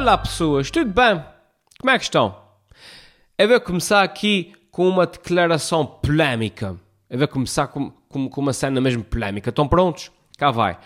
Olá 0.00 0.16
pessoas, 0.16 0.70
tudo 0.70 0.90
bem? 0.90 1.22
Como 1.78 1.90
é 1.90 1.98
que 1.98 2.04
estão? 2.04 2.34
Eu 3.36 3.48
vou 3.48 3.60
começar 3.60 4.02
aqui 4.02 4.54
com 4.70 4.88
uma 4.88 5.06
declaração 5.06 5.84
polémica. 5.84 6.74
Eu 7.10 7.18
vou 7.18 7.28
começar 7.28 7.66
com, 7.66 7.90
com, 8.08 8.26
com 8.26 8.40
uma 8.40 8.54
cena 8.54 8.80
mesmo 8.80 9.04
polémica. 9.04 9.50
Estão 9.50 9.68
prontos? 9.68 10.10
Cá 10.38 10.50
vai. 10.50 10.78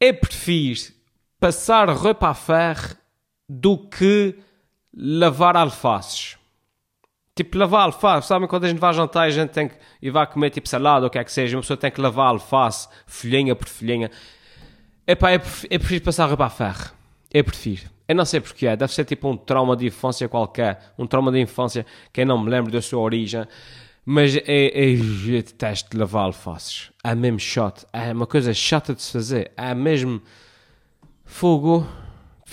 Eu 0.00 0.14
prefiro 0.14 0.80
passar 1.38 1.90
roupa 1.90 2.30
a 2.30 2.34
ferro 2.34 2.96
do 3.46 3.76
que 3.76 4.34
lavar 4.96 5.54
alfaces. 5.54 6.38
Tipo, 7.36 7.58
lavar 7.58 7.82
alface. 7.82 8.26
Sabem 8.26 8.48
quando 8.48 8.64
a 8.64 8.68
gente 8.68 8.80
vai 8.80 8.94
jantar 8.94 9.26
e 9.26 9.32
a 9.32 9.34
gente 9.34 9.50
tem 9.50 9.68
que... 9.68 9.76
E 10.00 10.10
vai 10.10 10.26
comer 10.26 10.48
tipo 10.48 10.66
salada 10.66 11.02
ou 11.04 11.08
o 11.08 11.10
que 11.10 11.18
é 11.18 11.24
que 11.24 11.30
seja. 11.30 11.58
Uma 11.58 11.60
pessoa 11.60 11.76
tem 11.76 11.90
que 11.90 12.00
lavar 12.00 12.28
alface, 12.28 12.88
folhinha 13.06 13.54
por 13.54 13.68
folhinha. 13.68 14.10
Epá, 15.06 15.34
eu 15.34 15.40
prefiro, 15.40 15.74
eu 15.74 15.78
prefiro 15.78 16.04
passar 16.04 16.24
roupa 16.24 16.46
a 16.46 16.50
ferro. 16.50 16.90
Eu 17.30 17.44
prefiro. 17.44 17.93
Eu 18.06 18.14
não 18.14 18.24
sei 18.24 18.40
porque 18.40 18.66
é. 18.66 18.76
Deve 18.76 18.92
ser 18.92 19.04
tipo 19.04 19.28
um 19.28 19.36
trauma 19.36 19.76
de 19.76 19.86
infância 19.86 20.28
qualquer. 20.28 20.92
Um 20.98 21.06
trauma 21.06 21.32
de 21.32 21.40
infância 21.40 21.86
que 22.12 22.20
eu 22.20 22.26
não 22.26 22.42
me 22.42 22.50
lembro 22.50 22.70
da 22.70 22.82
sua 22.82 23.00
origem. 23.00 23.46
Mas 24.04 24.36
eu, 24.36 24.42
eu, 24.46 24.98
eu 25.34 25.42
detesto 25.42 25.96
lavar 25.96 26.24
alfaces. 26.24 26.90
É 27.02 27.14
mesmo 27.14 27.38
chato. 27.38 27.86
É 27.92 28.12
uma 28.12 28.26
coisa 28.26 28.52
chata 28.52 28.94
de 28.94 29.02
se 29.02 29.12
fazer. 29.12 29.52
É 29.56 29.74
mesmo... 29.74 30.22
Fogo. 31.24 31.86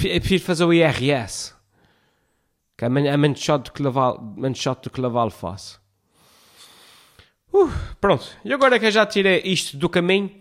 Eu 0.03 0.19
prefiro 0.21 0.43
fazer 0.43 0.63
o 0.63 0.73
IRS. 0.73 1.53
Que 2.77 2.85
é 2.85 2.87
é 2.87 3.17
menos 3.17 3.39
chato 3.39 3.65
do 3.65 3.71
que 3.73 3.83
lavar, 3.83 4.19
menos 4.37 4.57
chato 4.57 4.85
do 4.85 4.89
que 4.89 4.99
lavar 4.99 5.23
alface. 5.23 5.77
Uh, 7.53 7.69
pronto. 7.99 8.25
E 8.43 8.53
agora 8.53 8.79
que 8.79 8.85
eu 8.85 8.91
já 8.91 9.05
tirei 9.05 9.41
isto 9.43 9.77
do 9.77 9.89
caminho, 9.89 10.31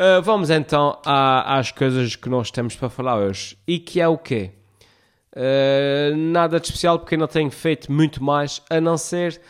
uh, 0.00 0.22
vamos 0.22 0.50
então 0.50 0.98
à- 1.04 1.58
às 1.58 1.70
coisas 1.70 2.16
que 2.16 2.28
nós 2.28 2.50
temos 2.50 2.74
para 2.74 2.88
falar 2.88 3.16
hoje. 3.18 3.56
E 3.66 3.78
que 3.78 4.00
é 4.00 4.08
o 4.08 4.16
quê? 4.18 4.52
Uh, 5.36 6.16
nada 6.16 6.58
de 6.58 6.66
especial 6.66 6.98
porque 6.98 7.16
não 7.16 7.26
tenho 7.28 7.50
feito 7.50 7.92
muito 7.92 8.22
mais 8.22 8.60
a 8.68 8.80
não 8.80 8.96
ser 8.98 9.40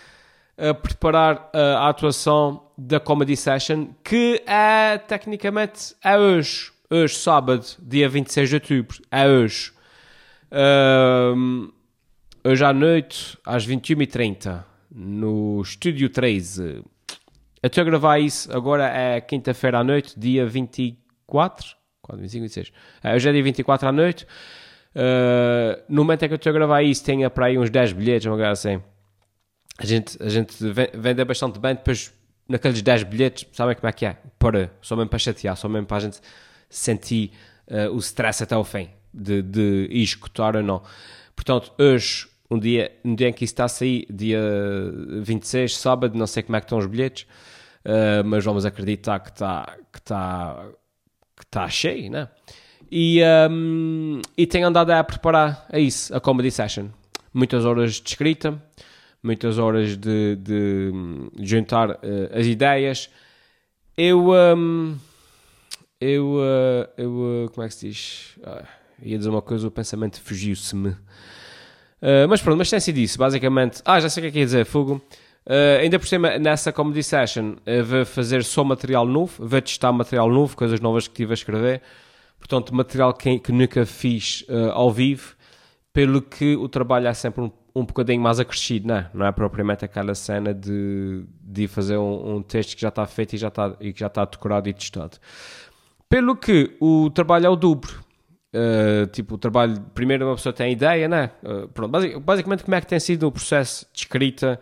uh, 0.58 0.75
preparar 0.75 1.48
a 1.55 1.88
atuação 1.88 2.62
da 2.77 3.00
Comedy 3.00 3.36
Session 3.36 3.88
que 4.05 4.42
é 4.47 4.98
tecnicamente 4.98 5.94
é 6.05 6.19
hoje, 6.19 6.70
hoje 6.91 7.14
sábado, 7.14 7.64
dia 7.78 8.08
26 8.08 8.48
de 8.48 8.55
outubro, 8.56 8.98
é 9.10 9.27
hoje. 9.27 9.72
Um, 10.53 11.70
hoje 12.44 12.64
à 12.64 12.72
noite, 12.72 13.38
às 13.44 13.66
21h30, 13.66 14.64
no 14.91 15.60
Estúdio 15.62 16.08
13. 16.10 16.82
Eu 17.62 17.66
estou 17.66 17.83
a 17.83 17.84
gravar 17.84 18.19
isso, 18.19 18.50
agora 18.56 18.89
é 18.89 19.20
quinta-feira 19.20 19.78
à 19.78 19.84
noite, 19.84 20.19
dia 20.19 20.47
24? 20.47 21.77
Quando? 22.00 22.20
25, 22.22 22.42
26. 22.42 22.72
É, 23.03 23.14
hoje 23.14 23.28
é 23.28 23.33
dia 23.33 23.42
24 23.42 23.89
à 23.89 23.92
noite. 23.92 24.27
Uh, 24.94 25.81
no 25.88 26.03
momento 26.03 26.25
em 26.25 26.28
que 26.28 26.34
eu 26.34 26.36
estou 26.36 26.50
a 26.50 26.53
gravar 26.55 26.83
isso, 26.83 27.05
tenho 27.05 27.31
para 27.31 27.47
aí 27.47 27.58
uns 27.58 27.69
10 27.69 27.92
bilhetes, 27.92 28.27
uma 28.27 28.36
coisa 28.36 28.50
assim. 28.53 28.83
A 29.78 29.84
gente, 29.84 30.22
a 30.22 30.28
gente 30.28 30.56
ven- 30.72 30.88
vende 30.94 31.25
bastante 31.25 31.58
bem, 31.58 31.75
depois 31.75 32.12
naqueles 32.48 32.81
10 32.81 33.03
bilhetes, 33.03 33.47
sabem 33.53 33.77
como 33.77 33.88
é 33.88 33.92
que 33.92 34.06
é? 34.06 34.16
Para, 34.38 34.72
só 34.81 34.97
mesmo 34.97 35.11
para 35.11 35.19
chatear, 35.19 35.55
só 35.56 35.69
mesmo 35.69 35.86
para 35.86 35.98
a 35.98 36.00
gente 36.00 36.19
sentir 36.69 37.31
uh, 37.70 37.94
o 37.94 37.98
stress 37.98 38.42
até 38.42 38.55
ao 38.55 38.64
fim, 38.64 38.88
de, 39.12 39.42
de 39.42 39.88
escutar 39.92 40.56
ou 40.56 40.62
não. 40.62 40.83
Portanto, 41.36 41.72
hoje, 41.78 42.27
um 42.51 42.59
dia, 42.59 42.93
um 43.05 43.15
dia 43.15 43.29
em 43.29 43.33
que 43.33 43.45
isso 43.45 43.55
está 43.55 43.65
a 43.65 43.69
sair, 43.69 44.06
dia 44.11 44.41
26, 45.23 45.77
sábado, 45.77 46.19
não 46.19 46.27
sei 46.27 46.43
como 46.43 46.56
é 46.56 46.61
que 46.61 46.67
estão 46.67 46.79
os 46.79 46.87
bilhetes, 46.87 47.27
uh, 47.84 48.25
mas 48.25 48.45
vamos 48.45 48.67
acreditar 48.67 49.20
que 49.20 49.31
está 49.31 49.77
que 49.93 49.98
está 49.98 50.67
que 51.37 51.45
está 51.45 51.69
cheio, 51.69 52.11
né? 52.11 52.28
E, 52.91 53.23
um, 53.48 54.21
e 54.37 54.47
tenho 54.47 54.67
andado 54.67 54.91
a 54.91 55.05
preparar 55.05 55.65
a 55.71 55.78
isso, 55.78 56.15
a 56.15 56.21
comedy 56.21 56.51
session. 56.51 56.89
Muitas 57.33 57.65
horas 57.65 57.95
de 57.95 58.09
escrita, 58.09 58.61
muitas 59.23 59.59
horas 59.59 59.97
de, 59.97 60.37
de, 60.37 60.93
juntar 61.39 61.91
uh, 61.91 61.97
as 62.34 62.47
ideias. 62.47 63.09
Eu, 63.97 64.33
um, 64.33 64.99
eu, 66.00 66.34
uh, 66.34 66.89
eu, 66.97 67.50
como 67.55 67.65
é 67.65 67.69
que 67.69 67.75
se 67.75 67.89
diz? 67.89 68.39
Ah, 68.43 68.65
ia 69.00 69.16
dizer 69.16 69.31
uma 69.31 69.43
coisa, 69.43 69.69
o 69.69 69.71
pensamento 69.71 70.21
fugiu-se-me. 70.21 70.97
Uh, 72.03 72.27
mas 72.28 72.41
pronto, 72.41 72.59
mas 72.59 72.71
tem 72.71 72.81
sido 72.81 72.99
isso, 72.99 73.19
basicamente. 73.19 73.83
Ah, 73.84 74.00
já 74.00 74.09
sei 74.09 74.22
o 74.22 74.25
que 74.25 74.28
é 74.28 74.33
que 74.33 74.38
ia 74.38 74.44
dizer, 74.44 74.65
Fogo. 74.65 75.00
Uh, 75.47 75.81
ainda 75.81 75.99
por 75.99 76.06
cima, 76.06 76.38
nessa 76.38 76.72
comedy 76.72 77.03
session, 77.03 77.56
eu 77.66 77.84
vou 77.84 78.05
fazer 78.05 78.44
só 78.44 78.62
material 78.62 79.06
novo, 79.06 79.47
vou 79.47 79.61
testar 79.61 79.93
material 79.93 80.31
novo, 80.31 80.56
coisas 80.56 80.81
novas 80.81 81.06
que 81.06 81.12
estive 81.12 81.33
a 81.33 81.34
escrever. 81.34 81.83
Portanto, 82.39 82.75
material 82.75 83.12
que, 83.12 83.39
que 83.39 83.53
nunca 83.53 83.84
fiz 83.84 84.44
uh, 84.49 84.71
ao 84.72 84.91
vivo, 84.91 85.34
pelo 85.93 86.22
que 86.22 86.56
o 86.56 86.69
trabalho 86.69 87.09
é 87.09 87.15
sempre 87.15 87.43
um, 87.43 87.50
um 87.75 87.84
bocadinho 87.84 88.21
mais 88.21 88.41
acrescido, 88.41 88.89
não 88.89 88.97
é? 88.97 89.10
Não 89.12 89.27
é 89.27 89.33
propriamente 89.33 89.84
aquela 89.84 90.15
cena 90.15 90.55
de, 90.55 91.25
de 91.43 91.69
fazer 91.69 91.99
um, 91.99 92.37
um 92.37 92.43
texto 92.43 92.75
que 92.75 92.81
já 92.81 92.89
está 92.89 93.06
feito 93.06 93.34
e, 93.34 93.39
já 93.39 93.49
está, 93.49 93.77
e 93.81 93.93
que 93.93 94.00
já 94.00 94.06
está 94.06 94.25
decorado 94.25 94.69
e 94.69 94.72
testado. 94.72 95.19
Pelo 96.09 96.34
que 96.34 96.77
o 96.81 97.10
trabalho 97.10 97.47
é 97.47 97.49
o 97.49 97.56
dobro. 97.56 98.00
Uh, 98.53 99.06
tipo, 99.12 99.37
o 99.37 99.38
trabalho, 99.38 99.81
primeiro 99.94 100.27
uma 100.27 100.34
pessoa 100.34 100.53
tem 100.53 100.72
ideia, 100.72 101.09
né? 101.09 101.31
Uh, 101.43 101.69
pronto, 101.69 101.91
basic, 101.91 102.19
basicamente, 102.19 102.65
como 102.65 102.75
é 102.75 102.81
que 102.81 102.87
tem 102.87 102.99
sido 102.99 103.28
o 103.28 103.33
processo 103.33 103.87
de 103.93 104.00
escrita, 104.00 104.61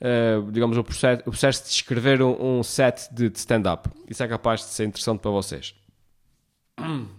uh, 0.00 0.50
digamos, 0.50 0.78
o 0.78 0.84
processo, 0.84 1.20
o 1.20 1.30
processo 1.30 1.64
de 1.64 1.70
escrever 1.70 2.22
um, 2.22 2.58
um 2.58 2.62
set 2.62 3.12
de, 3.12 3.28
de 3.28 3.38
stand-up. 3.38 3.90
Isso 4.08 4.22
é 4.22 4.28
capaz 4.28 4.60
de 4.60 4.66
ser 4.68 4.84
interessante 4.84 5.20
para 5.20 5.30
vocês. 5.30 5.74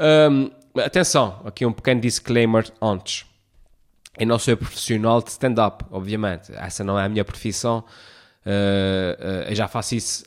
Um, 0.00 0.50
atenção, 0.80 1.42
aqui 1.44 1.66
um 1.66 1.72
pequeno 1.72 2.00
disclaimer 2.00 2.64
antes. 2.80 3.26
Eu 4.18 4.26
não 4.26 4.38
sou 4.38 4.56
profissional 4.56 5.20
de 5.20 5.28
stand-up, 5.28 5.84
obviamente. 5.90 6.50
Essa 6.56 6.82
não 6.82 6.98
é 6.98 7.04
a 7.04 7.08
minha 7.10 7.24
profissão. 7.24 7.84
eu 9.46 9.54
já 9.54 9.68
faço 9.68 9.94
isso 9.94 10.24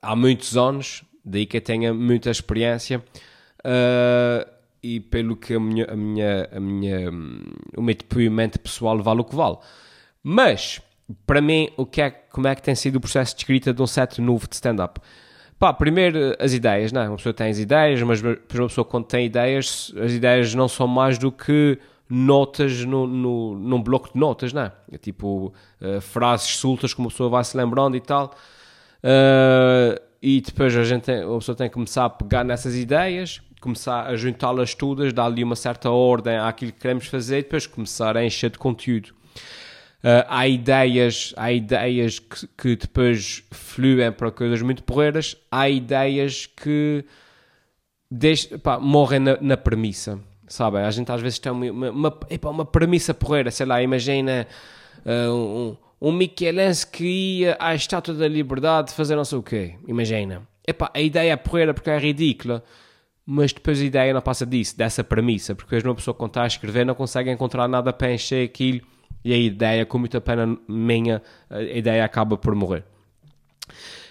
há 0.00 0.16
muitos 0.16 0.56
anos, 0.56 1.04
daí 1.22 1.44
que 1.44 1.58
eu 1.58 1.60
tenha 1.60 1.92
muita 1.92 2.30
experiência. 2.30 3.04
Uh, 3.64 4.50
e 4.82 4.98
pelo 4.98 5.36
que 5.36 5.54
a 5.54 5.60
minha, 5.60 5.86
a 5.86 5.96
minha, 5.96 6.48
a 6.52 6.60
minha, 6.60 7.10
o 7.76 7.82
meu 7.82 7.94
depoimento 7.94 8.58
pessoal 8.58 9.00
vale 9.00 9.20
o 9.20 9.24
que 9.24 9.36
vale. 9.36 9.58
Mas, 10.22 10.80
para 11.26 11.40
mim, 11.40 11.68
o 11.76 11.86
que 11.86 12.02
é, 12.02 12.10
como 12.10 12.48
é 12.48 12.54
que 12.54 12.62
tem 12.62 12.74
sido 12.74 12.96
o 12.96 13.00
processo 13.00 13.34
de 13.34 13.40
escrita 13.42 13.72
de 13.72 13.80
um 13.80 13.86
set 13.86 14.20
novo 14.20 14.48
de 14.48 14.54
stand-up? 14.56 15.00
Pá, 15.58 15.72
primeiro 15.72 16.34
as 16.40 16.52
ideias, 16.52 16.90
não 16.90 17.02
é? 17.02 17.08
Uma 17.08 17.16
pessoa 17.16 17.32
tem 17.32 17.48
as 17.48 17.58
ideias, 17.58 18.02
mas 18.02 18.20
depois 18.20 18.58
uma 18.58 18.68
pessoa 18.68 18.84
quando 18.84 19.04
tem 19.04 19.26
ideias, 19.26 19.94
as 20.02 20.10
ideias 20.10 20.52
não 20.54 20.66
são 20.66 20.88
mais 20.88 21.18
do 21.18 21.30
que 21.30 21.78
notas 22.10 22.84
no, 22.84 23.06
no, 23.06 23.54
num 23.54 23.80
bloco 23.80 24.12
de 24.12 24.18
notas, 24.18 24.52
não 24.52 24.62
é? 24.62 24.72
é 24.90 24.98
tipo 24.98 25.54
uh, 25.80 26.00
frases 26.00 26.56
soltas 26.56 26.92
que 26.92 26.98
uma 27.00 27.08
pessoa 27.08 27.30
vai 27.30 27.44
se 27.44 27.56
lembrando 27.56 27.96
e 27.96 28.00
tal. 28.00 28.34
Uh, 29.04 30.00
e 30.20 30.40
depois 30.40 30.76
a 30.76 30.84
gente 30.84 31.02
tem, 31.02 31.22
a 31.22 31.38
pessoa 31.38 31.56
tem 31.56 31.68
que 31.68 31.74
começar 31.74 32.04
a 32.06 32.10
pegar 32.10 32.44
nessas 32.44 32.76
ideias, 32.76 33.40
começar 33.62 34.06
a 34.06 34.16
juntá-las 34.16 34.74
todas, 34.74 35.12
dar-lhe 35.12 35.44
uma 35.44 35.54
certa 35.54 35.88
ordem 35.88 36.36
àquilo 36.36 36.72
que 36.72 36.80
queremos 36.80 37.06
fazer 37.06 37.38
e 37.38 37.42
depois 37.42 37.66
começar 37.66 38.16
a 38.16 38.24
encher 38.24 38.50
de 38.50 38.58
conteúdo. 38.58 39.14
Uh, 40.02 40.26
há 40.28 40.48
ideias, 40.48 41.32
há 41.36 41.52
ideias 41.52 42.18
que, 42.18 42.48
que, 42.58 42.76
depois 42.76 43.44
fluem 43.52 44.10
para 44.10 44.32
coisas 44.32 44.60
muito 44.60 44.82
porreiras, 44.82 45.36
há 45.48 45.68
ideias 45.68 46.46
que 46.46 47.04
pá, 48.64 48.80
morrem 48.80 49.20
na, 49.20 49.38
na, 49.40 49.56
premissa, 49.56 50.18
sabe? 50.48 50.78
A 50.78 50.90
gente 50.90 51.10
às 51.12 51.20
vezes 51.20 51.38
tem 51.38 51.52
uma, 51.52 51.70
uma, 51.70 51.90
uma, 51.90 52.18
epa, 52.28 52.50
uma 52.50 52.64
premissa 52.64 53.14
porreira, 53.14 53.52
sei 53.52 53.64
lá, 53.64 53.80
imagina 53.80 54.44
uh, 55.06 55.32
um, 55.32 55.76
um 56.08 56.10
Michelense 56.10 56.84
que 56.84 57.04
ia 57.04 57.56
à 57.60 57.72
Estátua 57.72 58.12
da 58.12 58.26
Liberdade 58.26 58.92
fazer 58.92 59.14
não 59.14 59.24
sei 59.24 59.38
o 59.38 59.42
quê, 59.42 59.76
imagina. 59.86 60.42
Epá, 60.66 60.90
a 60.92 61.00
ideia 61.00 61.32
é 61.32 61.36
porreira 61.36 61.72
porque 61.72 61.90
é 61.90 61.98
ridícula, 61.98 62.64
mas 63.34 63.50
depois 63.50 63.80
a 63.80 63.84
ideia 63.84 64.12
não 64.12 64.20
passa 64.20 64.44
disso, 64.44 64.76
dessa 64.76 65.02
premissa, 65.02 65.54
porque 65.54 65.74
depois 65.74 65.84
uma 65.84 65.94
pessoa 65.94 66.14
quando 66.14 66.32
está 66.32 66.42
a 66.42 66.46
escrever 66.46 66.84
não 66.84 66.94
consegue 66.94 67.30
encontrar 67.30 67.66
nada 67.66 67.90
para 67.90 68.12
encher 68.12 68.44
aquilo 68.44 68.82
e 69.24 69.32
a 69.32 69.36
ideia, 69.38 69.86
com 69.86 69.98
muita 69.98 70.20
pena 70.20 70.58
minha, 70.68 71.22
a 71.48 71.62
ideia 71.62 72.04
acaba 72.04 72.36
por 72.36 72.54
morrer. 72.54 72.84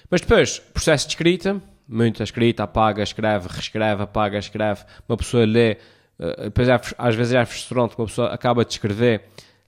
Mas 0.10 0.22
depois, 0.22 0.58
processo 0.58 1.06
de 1.06 1.12
escrita, 1.12 1.62
muita 1.88 2.24
escrita, 2.24 2.64
apaga, 2.64 3.04
escreve, 3.04 3.48
reescreve, 3.48 4.02
apaga, 4.02 4.40
escreve, 4.40 4.86
uma 5.08 5.16
pessoa 5.16 5.46
lê, 5.46 5.78
depois 6.44 6.68
é, 6.68 6.82
às 6.98 7.14
vezes 7.14 7.34
é 7.36 7.46
frustrante, 7.46 7.94
uma 8.00 8.08
pessoa 8.08 8.30
acaba 8.30 8.66
de 8.66 8.72
escrever, 8.72 9.26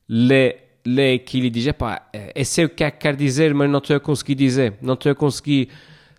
lê, 0.09 0.55
lê 0.83 1.13
aquilo 1.13 1.45
e 1.45 1.51
diz, 1.51 1.67
epá, 1.67 2.09
eu 2.33 2.43
sei 2.43 2.65
o 2.65 2.69
que 2.69 2.83
é 2.83 2.89
que 2.89 2.97
quer 2.97 3.15
dizer, 3.15 3.53
mas 3.53 3.69
não 3.69 3.77
estou 3.77 3.95
a 3.95 3.99
conseguir 3.99 4.33
dizer, 4.33 4.73
não 4.81 4.95
estou 4.95 5.11
a 5.11 5.15
conseguir 5.15 5.69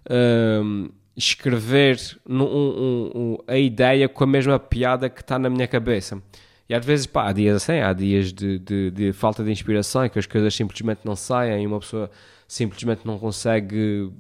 hum, 0.09 0.89
escrever 1.17 1.99
um, 2.29 2.43
um, 2.43 3.11
um, 3.15 3.39
a 3.47 3.57
ideia 3.57 4.09
com 4.09 4.25
a 4.25 4.27
mesma 4.27 4.59
piada 4.59 5.09
que 5.09 5.21
está 5.21 5.39
na 5.39 5.49
minha 5.49 5.67
cabeça. 5.69 6.21
E 6.69 6.75
às 6.75 6.85
vezes, 6.85 7.07
pá, 7.07 7.29
há 7.29 7.33
dias 7.33 7.57
assim, 7.57 7.81
há 7.81 7.93
dias 7.93 8.33
de, 8.33 8.59
de, 8.59 8.91
de 8.91 9.13
falta 9.13 9.45
de 9.45 9.51
inspiração, 9.51 10.09
que 10.09 10.19
as 10.19 10.27
coisas 10.27 10.55
simplesmente 10.55 11.01
não 11.05 11.15
saem 11.15 11.63
e 11.63 11.67
uma 11.67 11.79
pessoa 11.79 12.11
simplesmente 12.49 13.07
não 13.07 13.19
consegue 13.19 14.11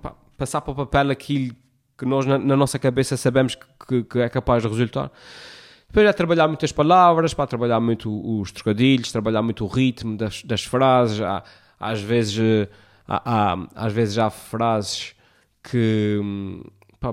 pá, 0.00 0.14
passar 0.36 0.60
para 0.60 0.72
o 0.72 0.74
papel 0.74 1.10
aquilo 1.10 1.54
que 1.96 2.06
nós 2.06 2.26
na, 2.26 2.38
na 2.38 2.56
nossa 2.56 2.78
cabeça 2.78 3.16
sabemos 3.16 3.54
que, 3.54 3.66
que, 3.86 4.02
que, 4.04 4.18
é 4.18 4.28
capaz 4.28 4.62
de 4.62 4.68
resultar. 4.68 5.10
Depois 5.86 6.06
é 6.06 6.12
trabalhar 6.12 6.48
muitas 6.48 6.72
palavras, 6.72 7.34
para 7.34 7.46
trabalhar 7.46 7.78
muito 7.78 8.40
os 8.40 8.50
trocadilhos, 8.50 9.12
trabalhar 9.12 9.42
muito 9.42 9.64
o 9.64 9.68
ritmo 9.68 10.16
das, 10.16 10.42
das 10.42 10.64
frases. 10.64 11.20
Há, 11.20 11.44
às 11.78 12.00
vezes 12.00 12.38
eh, 12.38 12.68
há, 13.06 13.52
há, 13.52 13.66
às 13.74 13.92
vezes 13.92 14.16
há 14.16 14.30
frases 14.30 15.14
que 15.62 16.20
pá, 16.98 17.12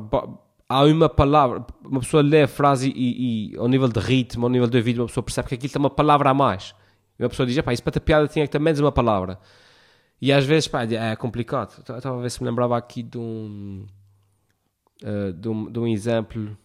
há 0.67 0.83
uma 0.83 1.09
palavra, 1.09 1.65
uma 1.83 1.99
pessoa 1.99 2.21
lê 2.21 2.43
a 2.43 2.47
frase 2.47 2.91
e, 2.95 3.53
e, 3.53 3.57
ao 3.57 3.67
nível 3.67 3.87
de 3.87 3.99
ritmo, 3.99 4.45
ao 4.45 4.49
nível 4.49 4.67
de 4.67 4.77
ouvido, 4.77 5.01
uma 5.01 5.07
pessoa 5.07 5.23
percebe 5.23 5.49
que 5.49 5.55
aquilo 5.55 5.73
tem 5.73 5.79
uma 5.79 5.89
palavra 5.89 6.29
a 6.29 6.33
mais. 6.33 6.75
E 7.17 7.23
uma 7.23 7.29
pessoa 7.29 7.45
diz, 7.45 7.59
pá, 7.61 7.73
isso 7.73 7.83
para 7.83 7.93
ter 7.93 7.99
piada 7.99 8.27
tinha 8.27 8.45
que 8.45 8.51
ter 8.51 8.59
menos 8.59 8.79
uma 8.79 8.91
palavra. 8.91 9.39
E 10.21 10.31
às 10.31 10.45
vezes, 10.45 10.67
pá, 10.67 10.83
é 10.83 11.15
complicado. 11.15 11.79
Estava 11.79 12.17
a 12.17 12.21
ver 12.21 12.29
se 12.29 12.41
me 12.41 12.49
lembrava 12.49 12.77
aqui 12.77 13.03
de 13.03 13.17
um, 13.17 13.85
uh, 15.03 15.33
de 15.33 15.49
um, 15.49 15.71
de 15.71 15.79
um 15.79 15.87
exemplo. 15.87 16.57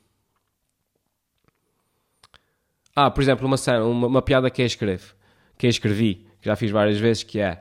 Ah, 2.94 3.10
por 3.10 3.22
exemplo, 3.22 3.46
uma, 3.46 3.56
uma, 3.84 4.06
uma 4.06 4.22
piada 4.22 4.50
que 4.50 4.62
eu 4.62 4.66
escrevo, 4.66 5.14
que 5.58 5.66
eu 5.66 5.70
escrevi, 5.70 6.26
que 6.40 6.46
já 6.46 6.54
fiz 6.54 6.70
várias 6.70 6.98
vezes, 6.98 7.22
que 7.24 7.40
é... 7.40 7.60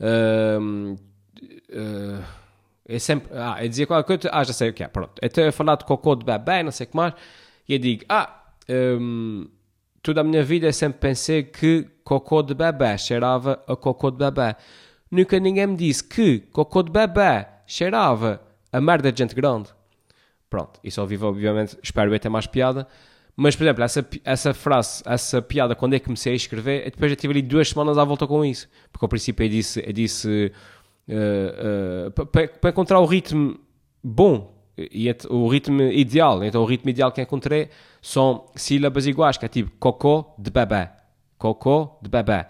Uh, 0.00 0.94
uh, 0.94 2.41
eu 2.86 2.98
sempre, 3.00 3.30
ah, 3.32 3.62
eu 3.62 3.68
dizia 3.68 3.86
qualquer 3.86 4.06
coisa, 4.06 4.30
ah, 4.32 4.44
já 4.44 4.52
sei 4.52 4.70
o 4.70 4.72
que 4.72 4.82
é, 4.82 4.88
pronto. 4.88 5.12
Eu 5.20 5.26
estou 5.26 5.46
a 5.46 5.52
falar 5.52 5.76
de 5.76 5.84
cocô 5.84 6.14
de 6.14 6.24
bebê, 6.24 6.62
não 6.62 6.70
sei 6.70 6.86
o 6.86 6.90
que 6.90 6.96
mais, 6.96 7.14
e 7.68 7.74
eu 7.74 7.78
digo, 7.78 8.04
ah, 8.08 8.44
um, 8.68 9.46
toda 10.02 10.20
a 10.20 10.24
minha 10.24 10.42
vida 10.42 10.66
eu 10.66 10.72
sempre 10.72 10.98
pensei 10.98 11.44
que 11.44 11.86
cocô 12.04 12.42
de 12.42 12.54
bebê 12.54 12.98
cheirava 12.98 13.62
a 13.66 13.76
cocô 13.76 14.10
de 14.10 14.18
bebê. 14.18 14.56
Nunca 15.10 15.38
ninguém 15.38 15.66
me 15.66 15.76
disse 15.76 16.02
que 16.02 16.40
cocô 16.52 16.82
de 16.82 16.90
bebê 16.90 17.46
cheirava 17.66 18.40
a 18.72 18.80
merda 18.80 19.12
de 19.12 19.18
gente 19.18 19.34
grande. 19.34 19.70
Pronto, 20.50 20.80
isso 20.82 21.00
ao 21.00 21.06
vivo, 21.06 21.26
obviamente, 21.26 21.78
espero 21.82 22.14
eu 22.14 22.18
ter 22.18 22.28
mais 22.28 22.46
piada. 22.46 22.86
Mas, 23.34 23.56
por 23.56 23.64
exemplo, 23.64 23.82
essa, 23.82 24.06
essa 24.24 24.52
frase, 24.52 25.02
essa 25.06 25.40
piada, 25.40 25.74
quando 25.74 25.94
é 25.94 25.98
que 25.98 26.04
comecei 26.04 26.34
a 26.34 26.36
escrever, 26.36 26.84
depois 26.90 27.10
já 27.10 27.16
tive 27.16 27.32
ali 27.32 27.42
duas 27.42 27.68
semanas 27.70 27.96
à 27.96 28.04
volta 28.04 28.26
com 28.26 28.44
isso. 28.44 28.68
Porque 28.90 29.04
ao 29.04 29.08
princípio 29.08 29.44
eu 29.44 29.48
disse, 29.48 29.82
eu 29.86 29.92
disse 29.92 30.52
uh, 31.08 32.08
uh, 32.08 32.26
para 32.26 32.70
encontrar 32.70 33.00
o 33.00 33.06
ritmo 33.06 33.58
bom 34.02 34.52
e 34.76 35.14
o 35.28 35.48
ritmo 35.48 35.82
ideal. 35.82 36.42
Então, 36.42 36.62
o 36.62 36.64
ritmo 36.64 36.90
ideal 36.90 37.12
que 37.12 37.20
encontrei 37.20 37.68
são 38.00 38.46
sílabas 38.54 39.06
iguais, 39.06 39.36
que 39.36 39.44
é 39.44 39.48
tipo 39.48 39.70
cocô 39.78 40.34
de 40.38 40.50
bebê, 40.50 40.88
cocô 41.38 41.98
de 42.02 42.08
bebê. 42.08 42.46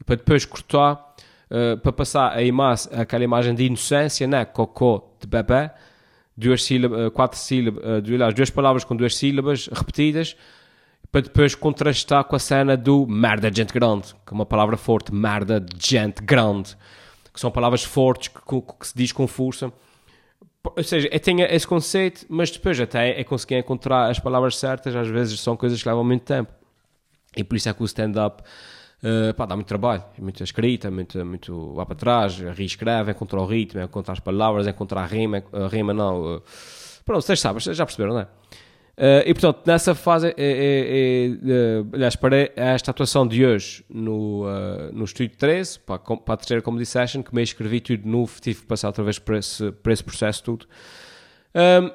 E 0.00 0.04
para 0.04 0.16
depois 0.16 0.44
cortar, 0.44 1.14
uh, 1.50 1.78
para 1.78 1.92
passar 1.92 2.32
a 2.32 2.42
imagem, 2.42 2.88
aquela 2.92 3.24
imagem 3.24 3.54
de 3.54 3.64
inocência, 3.64 4.26
né? 4.26 4.44
cocô 4.44 5.14
de 5.20 5.26
bebê 5.26 5.70
duas 6.40 6.64
sílabas, 6.64 7.00
eh, 7.00 7.10
quatro 7.10 7.38
sílabas, 7.38 7.84
uh, 7.84 8.32
duas 8.34 8.50
palavras 8.50 8.82
com 8.82 8.96
duas 8.96 9.14
sílabas 9.16 9.68
repetidas, 9.70 10.36
para 11.12 11.20
depois 11.22 11.54
contrastar 11.54 12.24
com 12.24 12.34
a 12.34 12.38
cena 12.38 12.76
do 12.76 13.06
merda 13.06 13.50
de 13.50 13.58
gente 13.58 13.72
grande, 13.72 14.14
que 14.26 14.32
é 14.32 14.34
uma 14.34 14.46
palavra 14.46 14.76
forte, 14.76 15.12
merda 15.12 15.60
de 15.60 15.86
gente 15.86 16.22
grande, 16.22 16.76
que 17.32 17.40
são 17.40 17.50
palavras 17.50 17.84
fortes 17.84 18.28
que, 18.28 18.40
que, 18.40 18.60
que 18.78 18.86
se 18.86 18.96
diz 18.96 19.12
com 19.12 19.26
força. 19.26 19.72
Ou 20.62 20.82
seja, 20.82 21.08
eu 21.10 21.20
tenho 21.20 21.44
esse 21.46 21.66
conceito, 21.66 22.26
mas 22.28 22.50
depois 22.50 22.78
até 22.78 23.18
é 23.18 23.24
conseguir 23.24 23.56
encontrar 23.56 24.10
as 24.10 24.18
palavras 24.18 24.56
certas, 24.56 24.94
às 24.94 25.08
vezes 25.08 25.40
são 25.40 25.56
coisas 25.56 25.82
que 25.82 25.88
levam 25.88 26.04
muito 26.04 26.22
tempo. 26.22 26.52
E 27.36 27.42
por 27.42 27.56
isso 27.56 27.68
é 27.68 27.72
que 27.72 27.82
o 27.82 27.86
stand-up 27.86 28.42
Uh, 29.02 29.46
dá 29.46 29.56
muito 29.56 29.66
trabalho, 29.66 30.04
muita 30.18 30.44
escrita, 30.44 30.90
muito, 30.90 31.24
muito 31.24 31.72
lá 31.72 31.86
para 31.86 31.94
trás, 31.94 32.38
reescreve, 32.38 33.12
encontrar 33.12 33.40
o 33.40 33.46
ritmo, 33.46 33.80
encontrar 33.80 34.12
as 34.12 34.20
palavras, 34.20 34.66
encontrar 34.66 35.00
a 35.00 35.06
rima, 35.06 35.42
a 35.54 35.68
rima 35.68 35.94
não. 35.94 36.36
Uh, 36.36 36.42
pronto, 37.02 37.22
vocês 37.22 37.40
sabem, 37.40 37.60
já 37.60 37.86
perceberam, 37.86 38.12
não 38.12 38.20
é? 38.20 38.28
Uh, 39.00 39.24
e 39.24 39.32
portanto, 39.32 39.62
nessa 39.64 39.94
fase, 39.94 40.28
é, 40.28 40.34
é, 40.36 41.26
é, 41.26 41.84
aliás, 41.94 42.14
para 42.16 42.50
esta 42.54 42.90
atuação 42.90 43.26
de 43.26 43.46
hoje 43.46 43.82
no, 43.88 44.44
uh, 44.44 44.92
no 44.92 45.04
Estúdio 45.04 45.34
13, 45.38 45.78
para, 45.78 45.98
para 45.98 46.34
a 46.34 46.36
terceira 46.36 46.60
Comedy 46.60 46.84
Session, 46.84 47.22
que 47.22 47.34
me 47.34 47.42
escrevi 47.42 47.80
tudo 47.80 48.06
novo, 48.06 48.38
tive 48.42 48.60
que 48.60 48.66
passar 48.66 48.88
outra 48.88 49.02
vez 49.02 49.18
por 49.18 49.36
esse, 49.36 49.72
por 49.72 49.90
esse 49.90 50.04
processo 50.04 50.44
tudo. 50.44 50.66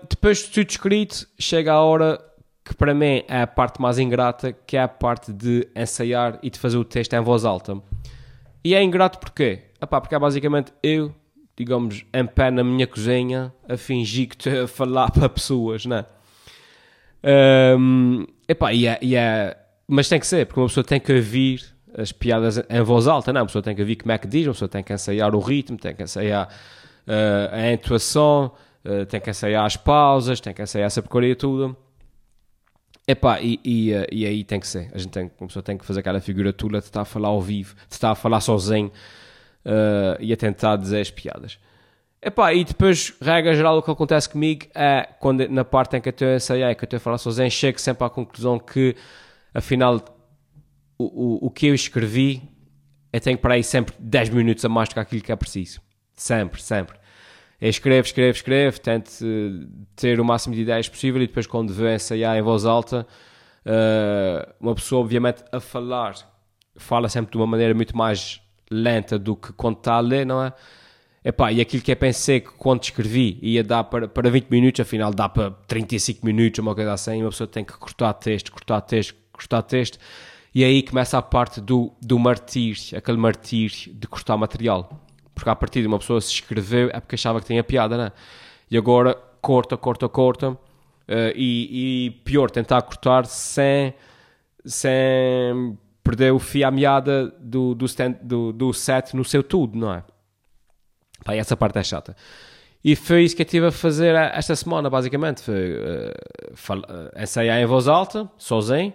depois 0.10 0.40
de 0.40 0.50
tudo 0.50 0.68
escrito, 0.68 1.28
chega 1.38 1.74
a 1.74 1.80
hora 1.80 2.20
que 2.64 2.74
para 2.74 2.96
mim 2.96 3.24
é 3.28 3.44
a 3.44 3.48
parte 3.48 3.80
mais 3.80 4.00
ingrata, 4.00 4.52
que 4.52 4.76
é 4.76 4.82
a 4.82 4.88
parte 4.88 5.32
de 5.32 5.68
ensaiar 5.76 6.40
e 6.42 6.50
de 6.50 6.58
fazer 6.58 6.78
o 6.78 6.84
texto 6.84 7.14
em 7.14 7.22
voz 7.22 7.46
alta. 7.46 7.80
E 8.64 8.74
é 8.74 8.82
ingrato 8.82 9.20
porquê? 9.20 9.66
Epá, 9.80 10.02
porque 10.02 10.16
é 10.16 10.20
basicamente 10.20 10.74
eu, 10.82 11.14
digamos, 11.56 12.04
em 12.12 12.26
pé 12.26 12.50
na 12.50 12.64
minha 12.64 12.88
cozinha, 12.88 13.54
a 13.70 13.78
fingir 13.78 14.28
que 14.28 14.36
estou 14.36 14.64
a 14.64 14.68
falar 14.68 15.12
para 15.14 15.30
pessoas, 15.30 15.86
não 15.86 15.98
é? 15.98 16.15
Um, 17.26 18.26
epá, 18.48 18.72
e 18.72 18.86
é, 18.86 19.00
e 19.02 19.16
é, 19.16 19.58
mas 19.88 20.08
tem 20.08 20.20
que 20.20 20.28
ser, 20.28 20.46
porque 20.46 20.60
uma 20.60 20.68
pessoa 20.68 20.84
tem 20.84 21.00
que 21.00 21.12
ouvir 21.12 21.64
as 21.98 22.12
piadas 22.12 22.62
em 22.70 22.82
voz 22.82 23.08
alta, 23.08 23.34
não? 23.34 23.42
Uma 23.42 23.48
pessoa 23.48 23.64
tem 23.64 23.76
que 23.76 23.82
ouvir 23.82 23.96
como 23.96 24.12
é 24.12 24.18
que 24.18 24.28
diz, 24.28 24.46
uma 24.46 24.54
pessoa 24.54 24.70
tem 24.70 24.84
que 24.84 24.94
ensaiar 24.94 25.34
o 25.34 25.40
ritmo, 25.40 25.78
tem 25.78 25.96
que 25.96 26.04
ensaiar 26.04 26.48
uh, 26.48 27.56
a 27.56 27.72
intuação, 27.74 28.52
uh, 28.84 29.06
tem 29.06 29.20
que 29.20 29.30
ensaiar 29.30 29.66
as 29.66 29.76
pausas, 29.76 30.40
tem 30.40 30.54
que 30.54 30.62
ensaiar 30.62 30.86
essa 30.86 31.02
porcaria 31.02 31.36
tudo. 31.36 31.76
Epá, 33.08 33.40
e, 33.40 33.60
e, 33.64 33.92
e 34.12 34.26
aí 34.26 34.44
tem 34.44 34.60
que 34.60 34.68
ser. 34.68 34.90
A 34.94 34.98
gente 34.98 35.12
tem, 35.12 35.32
uma 35.40 35.48
pessoa 35.48 35.64
tem 35.64 35.78
que 35.78 35.86
fazer 35.86 36.00
aquela 36.02 36.20
figura 36.20 36.52
tula 36.52 36.80
de 36.80 36.86
estar 36.86 37.02
a 37.02 37.06
falar 37.06 37.30
ao 37.30 37.42
vivo, 37.42 37.76
de 37.88 37.94
estar 37.94 38.12
a 38.12 38.16
falar 38.16 38.42
sozinho 38.42 38.92
uh, 39.66 40.18
e 40.20 40.34
a 40.34 40.38
tentar 40.38 40.76
dizer 40.76 41.02
as 41.02 41.12
piadas. 41.12 41.60
Epá, 42.22 42.54
e 42.54 42.64
depois, 42.64 43.14
regra 43.22 43.54
geral, 43.54 43.78
o 43.78 43.84
que 43.84 43.92
acontece 43.92 44.28
comigo 44.28 44.66
é 44.74 45.08
quando 45.20 45.48
na 45.48 45.64
parte 45.64 45.96
em 45.96 46.02
que 46.02 46.10
eu 46.10 46.12
estou 46.12 46.28
a 46.28 46.36
ensaiar 46.36 46.76
que 46.76 46.84
eu 46.84 46.88
estou 46.88 46.98
a 46.98 47.00
falar 47.00 47.18
sozinho, 47.18 47.52
chego 47.52 47.80
sempre 47.80 48.06
à 48.06 48.10
conclusão 48.10 48.58
que, 48.58 48.96
afinal, 49.54 50.04
o, 50.98 51.04
o, 51.04 51.48
o 51.48 51.52
que 51.52 51.68
eu 51.68 51.76
escrevi, 51.76 52.42
eu 53.14 53.20
tenho 53.20 53.38
para 53.38 53.54
aí 53.54 53.64
sempre 53.64 53.94
10 54.00 54.30
minutos 54.30 54.66
a 54.66 54.70
mais 54.70 54.90
do 54.90 54.96
que 54.96 55.00
aquilo 55.00 55.22
que 55.22 55.32
é 55.32 55.36
preciso. 55.36 55.82
Sempre, 56.16 56.62
sempre 56.62 56.98
é 57.60 57.70
escreve, 57.70 58.08
escreve, 58.08 58.38
escreve, 58.38 58.80
tente 58.80 59.24
eh, 59.24 59.68
ter 59.96 60.20
o 60.20 60.26
máximo 60.26 60.54
de 60.54 60.62
ideias 60.62 60.90
possível 60.90 61.22
e 61.22 61.28
depois 61.28 61.48
quando 61.48 61.74
vê 61.74 61.96
ensaiar 61.96 62.38
em 62.38 62.42
voz 62.42 62.66
alta, 62.66 63.08
uh, 63.66 64.54
uma 64.60 64.76
pessoa 64.76 65.02
obviamente 65.02 65.44
a 65.52 65.60
falar, 65.60 66.16
fala 66.76 67.08
sempre 67.10 67.32
de 67.32 67.38
uma 67.38 67.48
maneira 67.48 67.74
muito 67.74 67.96
mais 67.96 68.42
lenta 68.70 69.18
do 69.18 69.36
que 69.36 69.54
quando 69.54 69.78
está 69.78 69.94
a 69.94 70.00
ler, 70.00 70.26
não 70.26 70.44
é? 70.44 70.54
Epá, 71.28 71.52
e 71.52 71.60
aquilo 71.60 71.82
que 71.82 71.92
eu 71.92 71.96
pensei 71.96 72.40
que 72.40 72.52
quando 72.52 72.84
escrevi 72.84 73.40
ia 73.42 73.64
dar 73.64 73.84
para, 73.84 74.08
para 74.08 74.30
20 74.30 74.48
minutos, 74.48 74.80
afinal 74.80 75.12
dá 75.12 75.28
para 75.28 75.50
35 75.68 76.24
minutos, 76.24 76.60
uma 76.60 76.76
coisa 76.76 76.94
assim, 76.94 77.22
uma 77.22 77.32
pessoa 77.32 77.48
tem 77.48 77.66
que 77.66 77.74
cortar 77.74 78.14
texto, 78.14 78.52
cortar 78.52 78.80
texto, 78.82 79.16
cortar 79.34 79.64
texto, 79.64 79.98
e 80.54 80.64
aí 80.64 80.84
começa 80.84 81.18
a 81.18 81.24
parte 81.24 81.60
do, 81.60 81.92
do 82.00 82.20
martírio, 82.20 82.96
aquele 82.96 83.18
martírio 83.18 83.92
de 83.92 84.08
cortar 84.08 84.38
material 84.38 85.02
porque 85.36 85.50
a 85.50 85.56
partir 85.56 85.82
de 85.82 85.88
uma 85.88 86.00
pessoa 86.00 86.22
se 86.22 86.32
escreveu 86.32 86.90
é 86.94 87.00
porque 87.00 87.16
achava 87.16 87.42
que 87.42 87.48
tinha 87.48 87.64
piada, 87.64 87.98
né? 87.98 88.12
E 88.72 88.78
agora 88.78 89.14
corta, 89.42 89.76
corta, 89.76 90.08
corta. 90.08 90.52
Uh, 90.52 91.30
e, 91.36 92.08
e, 92.08 92.12
pior, 92.24 92.50
tentar 92.50 92.82
cortar 92.82 93.28
sem, 93.28 93.94
sem 94.66 95.78
perder 96.04 96.32
o 96.32 96.40
fio 96.40 96.68
à 96.68 96.72
meada 96.72 97.28
do, 97.40 97.76
do, 97.76 97.86
stand, 97.86 98.14
do, 98.24 98.52
do 98.52 98.74
set 98.74 99.16
no 99.16 99.24
seu 99.24 99.44
tudo, 99.44 99.78
não 99.78 99.94
é? 99.94 100.04
Pá, 101.26 101.36
essa 101.36 101.58
parte 101.58 101.80
é 101.80 101.84
chata. 101.84 102.16
E 102.84 102.96
foi 102.96 103.24
isso 103.24 103.36
que 103.36 103.42
eu 103.42 103.46
estive 103.46 103.66
a 103.66 103.72
fazer 103.72 104.14
esta 104.14 104.56
semana, 104.56 104.92
basicamente. 104.92 105.42
Foi 105.42 105.74
uh, 105.74 106.74
uh, 106.78 107.22
ensaiar 107.22 107.60
em 107.60 107.66
voz 107.66 107.88
alta, 107.88 108.30
sozinho, 108.38 108.94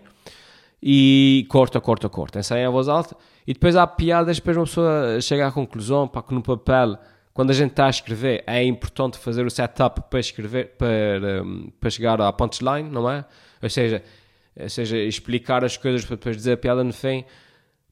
e 0.81 1.45
corta, 1.51 1.81
corta, 1.81 2.09
corta. 2.09 2.39
Ensaiar 2.39 2.71
em 2.71 2.73
voz 2.73 2.89
alta 2.89 3.17
e 3.45 3.53
depois 3.53 3.75
há 3.75 3.85
piadas, 3.85 4.37
depois 4.37 4.57
uma 4.57 4.65
pessoa 4.65 5.21
chega 5.21 5.49
à 5.49 5.51
conclusão 5.51 6.07
para 6.07 6.23
que 6.23 6.33
no 6.33 6.41
papel, 6.41 6.97
quando 7.35 7.51
a 7.51 7.53
gente 7.53 7.73
está 7.73 7.87
a 7.87 7.91
escrever, 7.91 8.45
é 8.47 8.63
importante 8.63 9.19
fazer 9.19 9.45
o 9.45 9.51
setup 9.51 10.03
para 10.09 10.21
escrever, 10.21 10.77
para, 10.79 11.43
um, 11.43 11.69
para 11.81 11.91
chegar 11.91 12.21
à 12.21 12.33
punchline, 12.33 12.89
não 12.89 13.11
é? 13.11 13.25
Ou 13.61 13.69
seja, 13.69 14.05
ou 14.57 14.69
seja, 14.69 14.97
explicar 14.99 15.65
as 15.65 15.77
coisas 15.77 16.05
para 16.05 16.15
depois 16.15 16.37
dizer 16.37 16.53
a 16.53 16.57
piada 16.57 16.85
no 16.85 16.93
fim. 16.93 17.25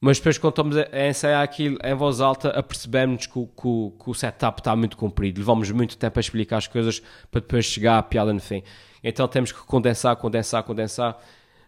Mas 0.00 0.18
depois, 0.18 0.38
quando 0.38 0.52
estamos 0.52 0.76
a 0.76 1.08
ensaiar 1.08 1.42
aquilo 1.42 1.76
em 1.82 1.94
voz 1.94 2.20
alta, 2.20 2.50
apercebemos 2.50 3.26
que, 3.26 3.32
que, 3.32 3.92
que, 4.04 4.10
o 4.10 4.14
setup 4.14 4.60
está 4.60 4.76
muito 4.76 4.96
comprido. 4.96 5.38
Levamos 5.38 5.70
muito 5.72 5.96
tempo 5.96 6.18
a 6.18 6.20
explicar 6.20 6.58
as 6.58 6.66
coisas 6.66 7.02
para 7.30 7.40
depois 7.40 7.64
chegar 7.64 7.98
à 7.98 8.02
piada 8.02 8.32
no 8.32 8.40
fim. 8.40 8.62
Então 9.02 9.26
temos 9.26 9.50
que 9.50 9.58
condensar, 9.60 10.14
condensar, 10.16 10.62
condensar 10.62 11.18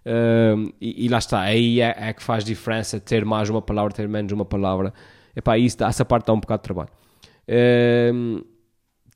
Uh, 0.04 0.72
e, 0.80 1.04
e, 1.04 1.08
lá 1.08 1.18
está, 1.18 1.40
aí 1.40 1.80
é, 1.80 1.94
é, 1.96 2.12
que 2.12 2.22
faz 2.22 2.42
diferença 2.42 2.99
ter 2.99 3.25
mais 3.25 3.50
uma 3.50 3.60
palavra, 3.60 3.92
ter 3.92 4.08
menos 4.08 4.32
uma 4.32 4.44
palavra. 4.44 4.92
Epá, 5.37 5.58
isso, 5.58 5.82
essa 5.84 6.04
parte 6.04 6.26
dá 6.26 6.32
um 6.32 6.40
bocado 6.40 6.60
de 6.60 6.64
trabalho. 6.64 6.90
Uh, 7.49 8.44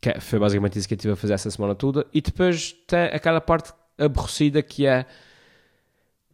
que 0.00 0.10
é, 0.10 0.20
foi 0.20 0.38
basicamente 0.38 0.78
isso 0.78 0.86
que 0.86 0.94
eu 0.94 0.96
estive 0.96 1.14
a 1.14 1.16
fazer 1.16 1.34
essa 1.34 1.50
semana 1.50 1.74
toda. 1.74 2.06
E 2.12 2.20
depois 2.20 2.72
tem 2.86 3.04
aquela 3.04 3.40
parte 3.40 3.72
aborrecida 3.96 4.62
que 4.62 4.86
é 4.86 5.06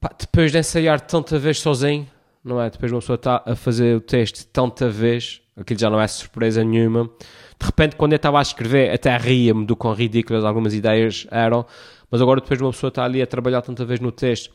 pá, 0.01 0.11
depois 0.19 0.51
de 0.51 0.59
ensaiar 0.59 1.01
tanta 1.01 1.39
vez 1.39 1.61
sozinho, 1.61 2.09
não 2.45 2.61
é? 2.61 2.71
Depois 2.71 2.91
uma 2.91 3.01
pessoa 3.01 3.17
está 3.17 3.43
a 3.47 3.55
fazer 3.55 3.97
o 3.97 4.01
teste 4.01 4.47
tanta 4.47 4.89
vez, 4.89 5.43
aquilo 5.57 5.79
já 5.79 5.91
não 5.91 6.01
é 6.01 6.07
surpresa 6.07 6.65
nenhuma. 6.65 7.11
De 7.59 7.67
repente, 7.67 7.97
quando 7.97 8.13
eu 8.13 8.17
estava 8.17 8.39
a 8.39 8.43
escrever, 8.43 8.93
até 8.93 9.17
ria-me 9.17 9.67
do 9.67 9.77
quão 9.77 9.93
ridículas 9.93 10.45
algumas 10.45 10.75
ideias 10.75 11.27
eram, 11.31 11.67
mas 12.11 12.23
agora 12.23 12.41
depois 12.41 12.61
uma 12.61 12.71
pessoa 12.71 12.89
está 12.89 13.05
ali 13.05 13.21
a 13.21 13.27
trabalhar 13.27 13.63
tanta 13.63 13.85
vez 13.85 14.01
no 14.01 14.11
texto 14.11 14.53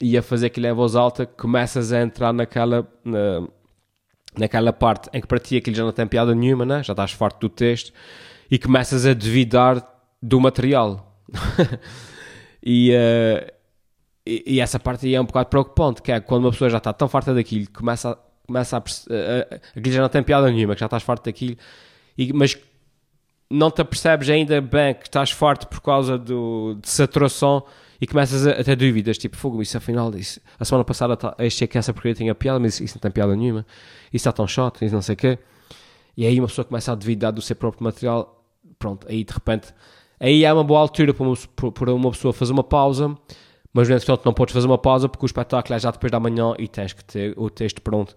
e 0.00 0.16
a 0.16 0.22
fazer 0.22 0.46
aquilo 0.46 0.66
em 0.66 0.72
voz 0.72 0.96
alta, 0.96 1.26
começas 1.26 1.92
a 1.92 2.02
entrar 2.02 2.32
naquela, 2.32 2.86
na, 3.04 3.46
naquela 4.36 4.72
parte 4.72 5.08
em 5.12 5.20
que 5.20 5.26
para 5.26 5.38
ti 5.38 5.56
aquilo 5.56 5.76
já 5.76 5.84
não 5.84 5.92
tem 5.92 6.06
piada 6.06 6.34
nenhuma, 6.34 6.64
né? 6.64 6.82
já 6.82 6.92
estás 6.92 7.12
farto 7.12 7.40
do 7.40 7.48
texto 7.48 7.92
e 8.50 8.58
começas 8.58 9.06
a 9.06 9.14
duvidar 9.14 9.84
do 10.22 10.40
material. 10.40 11.20
e, 12.62 12.92
uh, 12.92 13.55
e, 14.26 14.60
essa 14.60 14.78
parte 14.78 15.06
aí 15.06 15.14
é 15.14 15.20
um 15.20 15.24
bocado 15.24 15.48
preocupante, 15.48 16.02
que 16.02 16.10
é 16.10 16.18
quando 16.18 16.44
uma 16.44 16.50
pessoa 16.50 16.68
já 16.68 16.78
está 16.78 16.92
tão 16.92 17.08
farta 17.08 17.32
daquilo, 17.32 17.66
começa 17.72 18.10
a, 18.10 18.18
começa 18.46 18.76
a, 18.76 18.80
uh, 18.80 19.60
aquilo 19.76 19.94
já 19.94 20.02
não 20.02 20.08
tem 20.08 20.22
piada 20.22 20.50
nenhuma, 20.50 20.74
que 20.74 20.80
já 20.80 20.86
estás 20.86 21.02
farto 21.02 21.24
daquilo, 21.24 21.56
e, 22.18 22.32
mas 22.32 22.58
não 23.48 23.70
te 23.70 23.80
apercebes 23.80 24.28
ainda 24.28 24.60
bem 24.60 24.94
que 24.94 25.04
estás 25.04 25.30
farto 25.30 25.68
por 25.68 25.80
causa 25.80 26.18
do, 26.18 26.76
de 26.80 26.88
saturação 26.88 27.62
e 28.00 28.06
começas 28.06 28.46
a, 28.46 28.52
a 28.52 28.64
ter 28.64 28.76
dúvidas, 28.76 29.16
tipo, 29.16 29.36
fogo, 29.36 29.62
isso 29.62 29.76
afinal, 29.76 30.12
isso, 30.16 30.40
a 30.58 30.64
semana 30.64 30.84
passada 30.84 31.16
tá, 31.16 31.34
achei 31.38 31.68
que 31.68 31.78
essa 31.78 31.92
porcaria 31.92 32.14
tinha 32.14 32.34
piada, 32.34 32.58
mas 32.58 32.74
isso, 32.74 32.84
isso, 32.84 32.96
não 32.96 33.00
tem 33.00 33.10
piada 33.10 33.34
nenhuma, 33.36 33.64
isso 34.06 34.16
está 34.16 34.32
tão 34.32 34.46
chato, 34.46 34.84
isso 34.84 34.94
não 34.94 35.02
sei 35.02 35.14
o 35.14 35.16
quê. 35.16 35.38
E 36.16 36.26
aí 36.26 36.40
uma 36.40 36.48
pessoa 36.48 36.64
começa 36.64 36.90
a 36.90 36.94
duvidar 36.94 37.32
do 37.32 37.40
seu 37.40 37.54
próprio 37.54 37.84
material, 37.84 38.44
pronto, 38.78 39.06
aí 39.08 39.22
de 39.22 39.32
repente, 39.32 39.68
aí 40.18 40.44
é 40.44 40.52
uma 40.52 40.64
boa 40.64 40.80
altura 40.80 41.14
para 41.14 41.24
uma, 41.24 41.36
para 41.72 41.94
uma 41.94 42.10
pessoa 42.10 42.32
fazer 42.32 42.52
uma 42.52 42.64
pausa, 42.64 43.16
mas 43.76 43.90
no 43.90 43.94
entretanto 43.94 44.24
não 44.24 44.32
podes 44.32 44.54
fazer 44.54 44.66
uma 44.66 44.78
pausa 44.78 45.06
porque 45.06 45.22
o 45.22 45.26
espetáculo 45.26 45.74
é 45.74 45.78
já 45.78 45.90
depois 45.90 46.10
da 46.10 46.18
manhã 46.18 46.54
e 46.58 46.66
tens 46.66 46.94
que 46.94 47.04
ter 47.04 47.34
o 47.36 47.50
texto 47.50 47.82
pronto. 47.82 48.16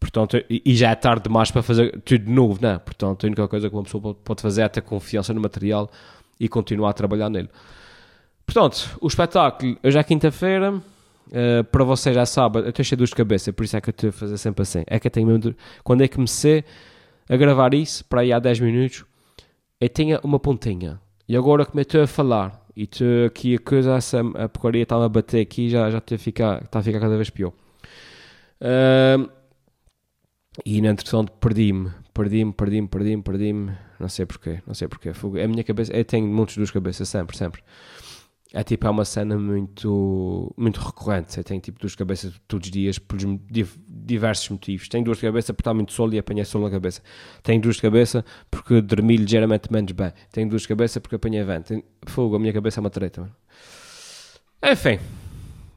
Portanto, 0.00 0.44
e 0.50 0.74
já 0.74 0.90
é 0.90 0.96
tarde 0.96 1.22
demais 1.22 1.48
para 1.48 1.62
fazer 1.62 2.00
tudo 2.00 2.24
de 2.24 2.32
novo, 2.32 2.58
né? 2.60 2.80
Portanto, 2.80 3.24
a 3.24 3.26
única 3.28 3.46
coisa 3.46 3.70
que 3.70 3.76
uma 3.76 3.84
pessoa 3.84 4.14
pode 4.14 4.42
fazer 4.42 4.62
é 4.62 4.68
ter 4.68 4.80
confiança 4.80 5.32
no 5.32 5.40
material 5.40 5.88
e 6.40 6.48
continuar 6.48 6.90
a 6.90 6.92
trabalhar 6.92 7.30
nele. 7.30 7.48
Portanto, 8.44 8.98
o 9.00 9.06
espetáculo 9.06 9.78
hoje 9.80 9.96
é 9.96 10.02
quinta-feira, 10.02 10.72
uh, 10.74 11.64
para 11.70 11.84
vocês 11.84 12.12
já 12.12 12.26
sabem, 12.26 12.64
eu 12.64 12.70
estou 12.70 12.84
cheio 12.84 13.06
de 13.06 13.14
cabeça, 13.14 13.52
por 13.52 13.62
isso 13.62 13.76
é 13.76 13.80
que 13.80 13.90
eu 13.90 13.92
estou 13.92 14.10
a 14.10 14.12
fazer 14.12 14.38
sempre 14.38 14.62
assim. 14.62 14.82
É 14.88 14.98
que 14.98 15.06
eu 15.06 15.10
tenho 15.12 15.28
mesmo. 15.28 15.54
Quando 15.84 16.02
é 16.02 16.08
que 16.08 16.16
comecei 16.16 16.64
a 17.28 17.36
gravar 17.36 17.74
isso, 17.74 18.04
para 18.06 18.22
aí 18.22 18.32
há 18.32 18.40
10 18.40 18.58
minutos, 18.58 19.04
eu 19.80 19.88
tinha 19.88 20.18
uma 20.24 20.40
pontinha. 20.40 21.00
E 21.28 21.36
agora 21.36 21.64
que 21.64 21.76
me 21.76 21.82
estou 21.82 22.02
a 22.02 22.08
falar 22.08 22.65
e 22.76 22.82
estou 22.82 23.26
aqui 23.26 23.54
a 23.54 23.58
coisa, 23.58 23.96
a 23.96 24.48
porcaria 24.48 24.82
está 24.82 25.02
a 25.02 25.08
bater 25.08 25.40
aqui, 25.40 25.70
já, 25.70 25.90
já 25.90 25.98
está, 25.98 26.14
a 26.14 26.18
ficar, 26.18 26.62
está 26.62 26.78
a 26.78 26.82
ficar 26.82 27.00
cada 27.00 27.16
vez 27.16 27.30
pior. 27.30 27.52
Uh, 28.60 29.30
e 30.64 30.80
na 30.80 30.88
entretanto 30.88 31.32
perdi-me, 31.32 31.90
perdi-me, 32.14 32.52
perdi-me, 32.52 32.88
perdi-me, 32.88 33.22
perdi-me, 33.22 33.72
não 33.98 34.08
sei 34.08 34.26
porquê, 34.26 34.62
não 34.66 34.74
sei 34.74 34.88
porquê. 34.88 35.12
É 35.38 35.44
a 35.44 35.48
minha 35.48 35.64
cabeça, 35.64 35.92
eu 35.92 36.04
tenho 36.04 36.26
muitos 36.26 36.56
duas 36.56 36.70
cabeças, 36.70 37.08
sempre, 37.08 37.36
sempre 37.36 37.62
é 38.52 38.62
tipo, 38.62 38.86
é 38.86 38.90
uma 38.90 39.04
cena 39.04 39.36
muito, 39.36 40.52
muito 40.56 40.80
recorrente. 40.80 41.36
Eu 41.36 41.44
tenho 41.44 41.60
tipo 41.60 41.80
duas 41.80 41.94
cabeças 41.94 42.32
todos 42.46 42.66
os 42.66 42.70
dias 42.70 42.98
por 42.98 43.18
diversos 43.88 44.48
motivos. 44.48 44.88
Tenho 44.88 45.04
duas 45.04 45.20
cabeças 45.20 45.50
porque 45.50 45.62
está 45.62 45.74
muito 45.74 45.92
sol 45.92 46.12
e 46.14 46.18
apanhei 46.18 46.44
sol 46.44 46.62
na 46.62 46.70
cabeça. 46.70 47.02
Tenho 47.42 47.60
duas 47.60 47.80
cabeças 47.80 48.22
porque 48.50 48.80
dormi 48.80 49.16
ligeiramente 49.16 49.72
menos 49.72 49.92
bem. 49.92 50.12
Tenho 50.30 50.48
duas 50.48 50.64
cabeças 50.64 51.00
porque 51.00 51.16
apanhei 51.16 51.42
vento. 51.42 51.68
Tenho... 51.68 51.84
Fogo, 52.06 52.36
a 52.36 52.38
minha 52.38 52.52
cabeça 52.52 52.78
é 52.78 52.80
uma 52.80 52.90
treta, 52.90 53.22
mano. 53.22 53.34
Enfim. 54.62 54.98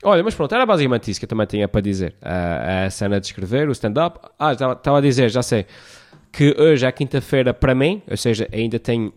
Olha, 0.04 0.24
mas 0.24 0.34
pronto, 0.34 0.54
era 0.56 0.66
basicamente 0.66 1.12
isso 1.12 1.20
que 1.20 1.26
eu 1.26 1.30
também 1.30 1.48
tinha 1.48 1.68
para 1.68 1.82
dizer. 1.82 2.16
A, 2.22 2.86
a 2.86 2.90
cena 2.90 3.20
de 3.20 3.26
escrever, 3.26 3.68
o 3.68 3.72
stand-up. 3.72 4.20
Ah, 4.38 4.54
estava 4.54 5.00
a 5.00 5.02
dizer, 5.02 5.30
já 5.30 5.44
sei, 5.44 5.66
que 6.32 6.56
hoje 6.58 6.86
é 6.86 6.92
quinta-feira 6.92 7.54
para 7.54 7.76
mim, 7.76 8.02
ou 8.10 8.16
seja, 8.16 8.48
ainda 8.54 8.80
tenho 8.80 9.12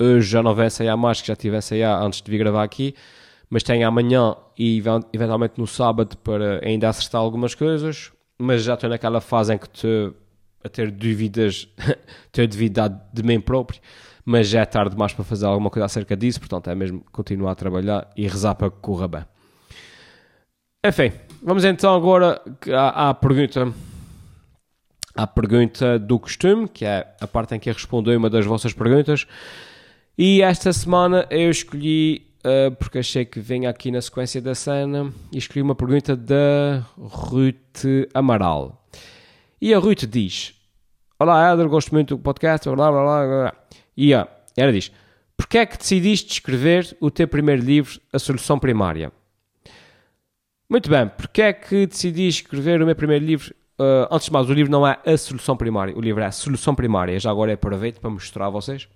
hoje 0.00 0.28
já 0.28 0.42
não 0.42 0.54
vem 0.54 0.66
ensaiar 0.66 0.96
mais, 0.96 1.20
que 1.20 1.28
já 1.28 1.36
tive 1.36 1.56
a 1.56 2.02
antes 2.02 2.22
de 2.22 2.30
vir 2.30 2.38
gravar 2.38 2.62
aqui, 2.62 2.94
mas 3.48 3.62
tenho 3.62 3.86
amanhã 3.86 4.34
e 4.58 4.82
eventualmente 5.12 5.54
no 5.58 5.66
sábado 5.66 6.16
para 6.18 6.64
ainda 6.66 6.88
acertar 6.88 7.20
algumas 7.20 7.54
coisas, 7.54 8.12
mas 8.38 8.62
já 8.62 8.74
estou 8.74 8.88
naquela 8.88 9.20
fase 9.20 9.54
em 9.54 9.58
que 9.58 9.66
estou 9.66 10.14
a 10.64 10.68
ter 10.68 10.90
dúvidas, 10.90 11.68
ter 12.32 12.46
duvidado 12.46 13.00
de 13.12 13.22
mim 13.22 13.40
próprio, 13.40 13.80
mas 14.24 14.48
já 14.48 14.60
é 14.60 14.64
tarde 14.64 14.92
demais 14.92 15.12
para 15.12 15.24
fazer 15.24 15.46
alguma 15.46 15.70
coisa 15.70 15.86
acerca 15.86 16.16
disso, 16.16 16.40
portanto 16.40 16.68
é 16.70 16.74
mesmo 16.74 17.04
continuar 17.12 17.52
a 17.52 17.54
trabalhar 17.54 18.10
e 18.16 18.26
rezar 18.26 18.54
para 18.54 18.70
que 18.70 18.76
corra 18.80 19.08
bem. 19.08 19.24
Enfim, 20.84 21.12
vamos 21.42 21.64
então 21.64 21.94
agora 21.94 22.40
à, 22.72 23.10
à 23.10 23.14
pergunta 23.14 23.72
à 25.14 25.26
pergunta 25.26 25.98
do 25.98 26.18
costume, 26.18 26.68
que 26.68 26.84
é 26.84 27.06
a 27.20 27.26
parte 27.26 27.54
em 27.54 27.58
que 27.58 27.68
eu 27.68 27.74
respondo 27.74 28.10
uma 28.10 28.30
das 28.30 28.46
vossas 28.46 28.72
perguntas. 28.72 29.26
E 30.22 30.42
esta 30.42 30.70
semana 30.70 31.26
eu 31.30 31.50
escolhi, 31.50 32.26
uh, 32.44 32.70
porque 32.76 32.98
achei 32.98 33.24
que 33.24 33.40
vinha 33.40 33.70
aqui 33.70 33.90
na 33.90 34.02
sequência 34.02 34.38
da 34.38 34.54
cena, 34.54 35.10
e 35.32 35.38
escolhi 35.38 35.62
uma 35.62 35.74
pergunta 35.74 36.14
da 36.14 36.84
Ruth 36.98 37.86
Amaral. 38.12 38.86
E 39.58 39.72
a 39.72 39.78
Ruth 39.78 40.04
diz: 40.04 40.54
Olá, 41.18 41.50
Éder, 41.50 41.66
gosto 41.70 41.94
muito 41.94 42.16
do 42.16 42.22
podcast. 42.22 42.68
Blá, 42.68 42.92
blá, 42.92 43.02
blá, 43.02 43.26
blá. 43.26 43.54
E 43.96 44.14
uh, 44.14 44.28
ela 44.58 44.70
diz: 44.70 44.92
Porquê 45.38 45.56
é 45.56 45.64
que 45.64 45.78
decidiste 45.78 46.34
escrever 46.34 46.94
o 47.00 47.10
teu 47.10 47.26
primeiro 47.26 47.62
livro, 47.62 47.98
A 48.12 48.18
Solução 48.18 48.58
Primária? 48.58 49.10
Muito 50.68 50.90
bem, 50.90 51.08
porquê 51.08 51.40
é 51.40 51.52
que 51.54 51.86
decidi 51.86 52.28
escrever 52.28 52.82
o 52.82 52.84
meu 52.84 52.94
primeiro 52.94 53.24
livro? 53.24 53.54
Uh, 53.80 54.06
antes 54.10 54.26
de 54.26 54.32
mais, 54.34 54.50
o 54.50 54.52
livro 54.52 54.70
não 54.70 54.86
é 54.86 54.98
a 55.02 55.16
solução 55.16 55.56
primária, 55.56 55.96
o 55.96 56.00
livro 56.02 56.22
é 56.22 56.26
a 56.26 56.30
solução 56.30 56.74
primária. 56.74 57.18
Já 57.18 57.30
agora 57.30 57.52
é 57.52 57.54
aproveito 57.54 58.00
para 58.00 58.10
mostrar 58.10 58.48
a 58.48 58.50
vocês. 58.50 58.86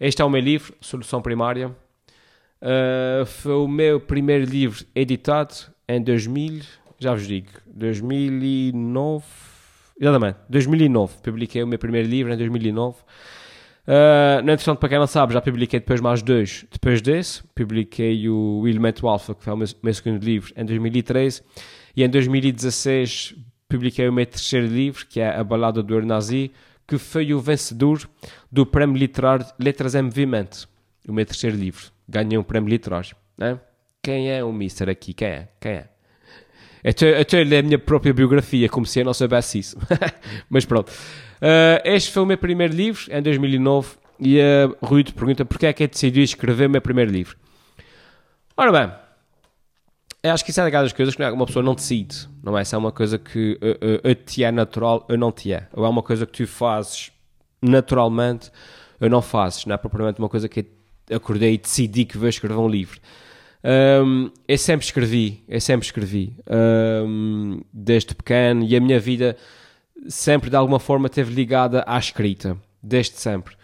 Este 0.00 0.22
é 0.22 0.24
o 0.24 0.30
meu 0.30 0.40
livro, 0.40 0.74
Solução 0.80 1.20
Primária. 1.20 1.68
Uh, 1.68 3.26
foi 3.26 3.52
o 3.52 3.68
meu 3.68 4.00
primeiro 4.00 4.46
livro 4.46 4.82
editado 4.94 5.54
em 5.86 6.02
2000, 6.02 6.62
já 6.98 7.12
vos 7.12 7.26
digo, 7.26 7.48
2009. 7.66 9.22
Exatamente, 10.00 10.38
2009. 10.48 11.18
Publiquei 11.22 11.62
o 11.62 11.66
meu 11.66 11.78
primeiro 11.78 12.08
livro 12.08 12.32
em 12.32 12.36
2009. 12.38 12.96
Uh, 12.96 14.42
no 14.42 14.52
entretanto, 14.52 14.78
para 14.78 14.88
quem 14.88 14.98
não 14.98 15.06
sabe, 15.06 15.34
já 15.34 15.42
publiquei 15.42 15.78
depois 15.78 16.00
mais 16.00 16.22
dois. 16.22 16.64
Depois 16.72 17.02
desse, 17.02 17.42
publiquei 17.54 18.26
o 18.26 18.66
Elemento 18.66 19.06
Alpha, 19.06 19.34
que 19.34 19.44
foi 19.44 19.52
o 19.52 19.56
meu, 19.58 19.68
meu 19.82 19.92
segundo 19.92 20.24
livro, 20.24 20.50
em 20.56 20.64
2013. 20.64 21.42
E 21.94 22.02
em 22.02 22.08
2016 22.08 23.34
publiquei 23.68 24.08
o 24.08 24.12
meu 24.14 24.24
terceiro 24.24 24.66
livro, 24.66 25.06
que 25.06 25.20
é 25.20 25.36
A 25.36 25.44
Balada 25.44 25.82
do 25.82 25.94
Ernazi, 25.94 26.50
que 26.90 26.98
foi 26.98 27.32
o 27.32 27.38
vencedor 27.38 28.00
do 28.50 28.66
Prémio 28.66 28.96
Literário 28.96 29.46
Letras 29.60 29.94
em 29.94 30.02
Movimento, 30.02 30.68
o 31.06 31.12
meu 31.12 31.24
terceiro 31.24 31.56
livro. 31.56 31.84
Ganhei 32.08 32.36
um 32.36 32.42
prémio 32.42 32.68
literário. 32.68 33.14
Né? 33.38 33.60
Quem 34.02 34.28
é 34.28 34.42
o 34.42 34.52
Mister 34.52 34.88
aqui? 34.88 35.14
Quem 35.14 35.28
é? 35.28 35.48
Quem 35.60 35.70
é? 35.70 35.88
Até, 36.84 37.20
até 37.20 37.44
ler 37.44 37.58
a 37.58 37.62
minha 37.62 37.78
própria 37.78 38.12
biografia, 38.12 38.68
como 38.68 38.84
se 38.84 38.98
eu 38.98 39.04
não 39.04 39.14
soubesse 39.14 39.60
isso. 39.60 39.78
Mas 40.50 40.64
pronto. 40.64 40.88
Uh, 40.90 41.78
este 41.84 42.10
foi 42.10 42.24
o 42.24 42.26
meu 42.26 42.36
primeiro 42.36 42.74
livro, 42.74 43.02
em 43.08 43.22
2009, 43.22 43.90
e 44.18 44.40
a 44.40 44.66
uh, 44.66 44.76
Rui 44.84 45.04
te 45.04 45.12
pergunta 45.12 45.44
porquê 45.44 45.66
é 45.66 45.72
que 45.72 45.84
eu 45.84 45.88
decidi 45.88 46.22
escrever 46.22 46.66
o 46.66 46.70
meu 46.70 46.82
primeiro 46.82 47.12
livro. 47.12 47.36
Ora 48.56 48.72
bem, 48.72 48.92
acho 50.24 50.44
que 50.44 50.50
isso 50.50 50.60
é 50.60 50.64
daquelas 50.64 50.92
coisas 50.92 51.14
que 51.14 51.22
uma 51.22 51.46
pessoa 51.46 51.62
não 51.62 51.74
decide, 51.74 52.28
não 52.42 52.56
é? 52.58 52.62
Isso 52.62 52.74
é 52.74 52.78
uma 52.78 52.92
coisa 52.92 53.18
que 53.18 53.58
uh, 53.62 54.08
uh, 54.08 54.14
te 54.14 54.44
é 54.44 54.52
natural 54.52 55.06
ou 55.08 55.16
não 55.16 55.32
te 55.32 55.52
é. 55.52 55.66
Ou 55.72 55.84
é 55.84 55.88
uma 55.88 56.02
coisa 56.02 56.26
que 56.26 56.32
tu 56.32 56.46
fazes 56.46 57.10
naturalmente 57.62 58.50
ou 59.00 59.08
não 59.08 59.22
fazes. 59.22 59.64
Não 59.64 59.74
é 59.74 59.78
propriamente 59.78 60.18
uma 60.18 60.28
coisa 60.28 60.48
que 60.48 60.66
acordei 61.10 61.54
e 61.54 61.58
decidi 61.58 62.04
que 62.04 62.18
vou 62.18 62.28
escrever 62.28 62.56
um 62.56 62.68
livro. 62.68 63.00
Um, 63.62 64.30
eu 64.48 64.58
sempre 64.58 64.86
escrevi, 64.86 65.44
eu 65.46 65.60
sempre 65.60 65.84
escrevi, 65.84 66.34
um, 67.06 67.60
desde 67.72 68.14
pequeno, 68.14 68.64
e 68.64 68.74
a 68.74 68.80
minha 68.80 68.98
vida 68.98 69.36
sempre 70.08 70.48
de 70.48 70.56
alguma 70.56 70.80
forma 70.80 71.08
esteve 71.08 71.34
ligada 71.34 71.84
à 71.86 71.98
escrita, 71.98 72.56
desde 72.82 73.16
sempre. 73.16 73.54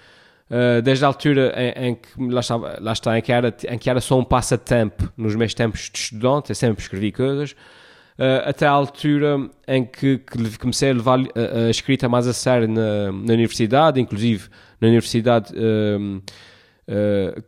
Uh, 0.48 0.80
desde 0.80 1.04
a 1.04 1.08
altura 1.08 1.52
em, 1.56 1.88
em, 1.88 1.94
que 1.96 2.08
lá 2.18 2.38
está, 2.38 2.56
lá 2.56 2.92
está 2.92 3.18
em, 3.18 3.22
que 3.22 3.32
era, 3.32 3.52
em 3.68 3.76
que 3.76 3.90
era 3.90 4.00
só 4.00 4.16
um 4.16 4.22
passatempo 4.22 5.12
nos 5.16 5.34
meus 5.34 5.52
tempos 5.52 5.90
de 5.92 5.98
estudante, 5.98 6.50
eu 6.50 6.54
sempre 6.54 6.80
escrevi 6.80 7.10
coisas, 7.10 7.50
uh, 7.50 8.48
até 8.48 8.64
a 8.64 8.70
altura 8.70 9.50
em 9.66 9.84
que, 9.84 10.18
que, 10.18 10.56
comecei 10.56 10.90
a 10.90 10.94
levar 10.94 11.18
a, 11.18 11.66
a 11.66 11.70
escrita 11.70 12.08
mais 12.08 12.28
a 12.28 12.32
sério 12.32 12.68
na, 12.68 13.10
na 13.10 13.32
universidade, 13.32 14.00
inclusive 14.00 14.48
na 14.80 14.86
universidade 14.86 15.52
uh, 15.52 16.22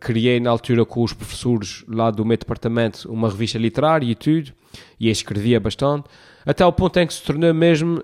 criei 0.01 0.41
na 0.41 0.49
altura 0.49 0.83
com 0.83 1.01
os 1.01 1.13
professores 1.13 1.85
lá 1.87 2.11
do 2.11 2.25
meu 2.25 2.35
departamento 2.35 3.09
uma 3.09 3.29
revista 3.29 3.57
literária 3.57 4.05
e 4.05 4.13
tudo, 4.13 4.51
e 4.99 5.09
escrevia 5.09 5.57
bastante, 5.57 6.09
até 6.45 6.65
ao 6.65 6.73
ponto 6.73 6.99
em 6.99 7.07
que 7.07 7.13
se 7.13 7.23
tornou 7.23 7.53
mesmo 7.53 8.01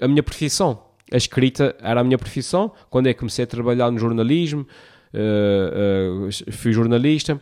a 0.00 0.06
minha 0.06 0.22
profissão 0.22 0.87
a 1.12 1.16
escrita 1.16 1.76
era 1.80 2.00
a 2.00 2.04
minha 2.04 2.18
profissão. 2.18 2.72
Quando 2.90 3.08
é 3.08 3.14
que 3.14 3.20
comecei 3.20 3.44
a 3.44 3.46
trabalhar 3.46 3.90
no 3.90 3.98
jornalismo, 3.98 4.66
uh, 5.14 6.28
uh, 6.28 6.52
fui 6.52 6.72
jornalista, 6.72 7.40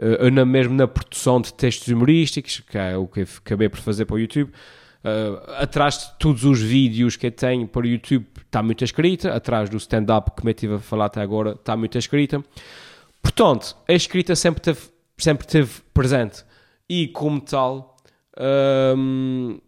uh, 0.00 0.30
na, 0.30 0.44
mesmo 0.44 0.74
na 0.74 0.86
produção 0.86 1.40
de 1.40 1.52
textos 1.54 1.88
humorísticos, 1.88 2.60
que 2.60 2.78
é 2.78 2.96
o 2.96 3.06
que 3.06 3.22
acabei 3.22 3.68
por 3.68 3.80
fazer 3.80 4.04
para 4.04 4.16
o 4.16 4.18
YouTube. 4.18 4.52
Atrás 5.58 5.98
de 5.98 6.18
todos 6.18 6.44
os 6.44 6.62
vídeos 6.62 7.14
que 7.14 7.26
eu 7.26 7.30
tenho 7.30 7.68
para 7.68 7.82
o 7.82 7.86
YouTube 7.86 8.26
está 8.40 8.62
muita 8.62 8.84
escrita, 8.84 9.34
atrás 9.34 9.68
do 9.68 9.76
stand-up 9.76 10.30
que 10.34 10.42
me 10.42 10.52
estive 10.52 10.76
a 10.76 10.78
falar 10.78 11.04
até 11.04 11.20
agora 11.20 11.50
está 11.50 11.76
muita 11.76 11.98
escrita. 11.98 12.42
Portanto, 13.20 13.76
a 13.86 13.92
escrita 13.92 14.34
sempre 14.34 14.62
teve, 14.62 14.80
sempre 15.18 15.46
teve 15.46 15.82
presente 15.92 16.42
e, 16.88 17.08
como 17.08 17.38
tal, 17.38 17.98
um, 18.96 19.58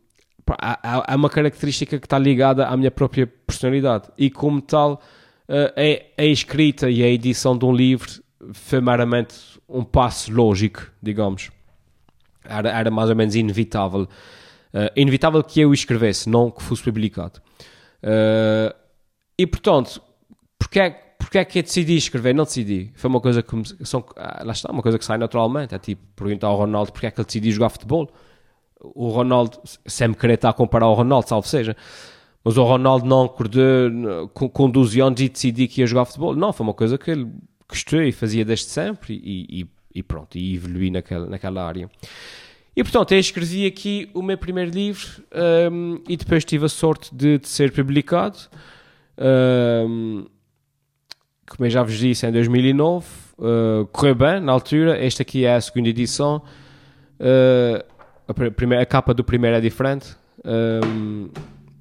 há, 0.58 1.14
uma 1.16 1.30
característica 1.30 1.98
que 1.98 2.06
está 2.06 2.18
ligada 2.18 2.66
à 2.66 2.76
minha 2.76 2.90
própria 2.90 3.26
personalidade 3.26 4.08
e, 4.16 4.30
como 4.30 4.60
tal, 4.60 5.00
uh, 5.48 5.72
a, 6.18 6.22
a 6.22 6.24
escrita 6.24 6.90
e 6.90 7.02
a 7.02 7.08
edição 7.08 7.56
de 7.56 7.64
um 7.64 7.72
livro 7.72 8.08
foi 8.52 8.80
meramente 8.80 9.34
um 9.68 9.82
passo 9.82 10.32
lógico, 10.32 10.86
digamos. 11.02 11.50
Era, 12.44 12.70
era 12.70 12.90
mais 12.90 13.10
ou 13.10 13.16
menos 13.16 13.34
inevitável 13.34 14.08
Uh, 14.76 14.92
inevitável 14.94 15.42
que 15.42 15.58
eu 15.58 15.72
escrevesse, 15.72 16.28
não 16.28 16.50
que 16.50 16.62
fosse 16.62 16.82
publicado. 16.82 17.40
Uh, 18.02 18.76
e 19.38 19.46
portanto, 19.46 20.02
porque, 20.58 20.94
porque 21.18 21.38
é 21.38 21.44
que 21.46 21.60
eu 21.60 21.62
decidi 21.62 21.96
escrever? 21.96 22.34
Não 22.34 22.44
decidi. 22.44 22.92
Foi 22.94 23.08
uma 23.08 23.20
coisa 23.20 23.42
que, 23.42 23.86
são, 23.86 24.04
ah, 24.16 24.42
lá 24.44 24.52
está, 24.52 24.70
uma 24.70 24.82
coisa 24.82 24.98
que 24.98 25.04
sai 25.06 25.16
naturalmente. 25.16 25.74
É 25.74 25.78
tipo 25.78 26.02
perguntar 26.14 26.48
ao 26.48 26.58
Ronaldo 26.58 26.92
porque 26.92 27.06
é 27.06 27.10
que 27.10 27.18
ele 27.18 27.24
decidiu 27.24 27.52
jogar 27.52 27.70
futebol. 27.70 28.12
O 28.80 29.08
Ronaldo, 29.08 29.58
sempre 29.86 30.18
querer 30.20 30.34
estar 30.34 30.50
a 30.50 30.52
comparar 30.52 30.86
ao 30.86 30.94
Ronaldo, 30.94 31.28
salvo 31.28 31.48
seja. 31.48 31.76
Mas 32.44 32.56
o 32.56 32.62
Ronaldo 32.62 33.06
não 33.06 33.24
acordou 33.24 34.28
com, 34.32 34.48
com 34.48 34.70
12 34.70 35.00
anos 35.00 35.20
e 35.20 35.28
decidi 35.28 35.66
que 35.66 35.80
ia 35.80 35.86
jogar 35.86 36.04
futebol. 36.04 36.36
Não, 36.36 36.52
foi 36.52 36.64
uma 36.64 36.74
coisa 36.74 36.96
que 36.96 37.10
ele 37.10 37.28
gostou 37.68 38.02
e 38.02 38.12
fazia 38.12 38.44
desde 38.44 38.66
sempre 38.66 39.14
e, 39.14 39.62
e, 39.62 39.66
e 39.96 40.02
pronto, 40.02 40.38
e 40.38 40.54
evolui 40.54 40.90
naquela, 40.90 41.26
naquela 41.26 41.66
área. 41.66 41.90
E 42.76 42.82
portanto, 42.84 43.12
eu 43.12 43.18
escrevi 43.18 43.66
aqui 43.66 44.10
o 44.12 44.22
meu 44.22 44.36
primeiro 44.36 44.70
livro 44.70 45.24
um, 45.72 45.98
e 46.06 46.16
depois 46.16 46.44
tive 46.44 46.66
a 46.66 46.68
sorte 46.68 47.14
de, 47.14 47.38
de 47.38 47.48
ser 47.48 47.72
publicado. 47.72 48.38
Um, 49.18 50.26
como 51.48 51.64
eu 51.64 51.70
já 51.70 51.82
vos 51.82 51.98
disse, 51.98 52.26
em 52.26 52.32
2009. 52.32 53.06
Uh, 53.38 53.86
correu 53.86 54.14
bem 54.14 54.40
na 54.40 54.52
altura. 54.52 55.02
Esta 55.02 55.22
aqui 55.22 55.44
é 55.46 55.54
a 55.54 55.60
segunda 55.60 55.88
edição. 55.88 56.42
Uh, 57.18 57.82
a, 58.28 58.34
primeira, 58.50 58.82
a 58.82 58.86
capa 58.86 59.14
do 59.14 59.24
primeiro 59.24 59.56
é 59.56 59.60
diferente. 59.60 60.16
Um, 60.44 61.28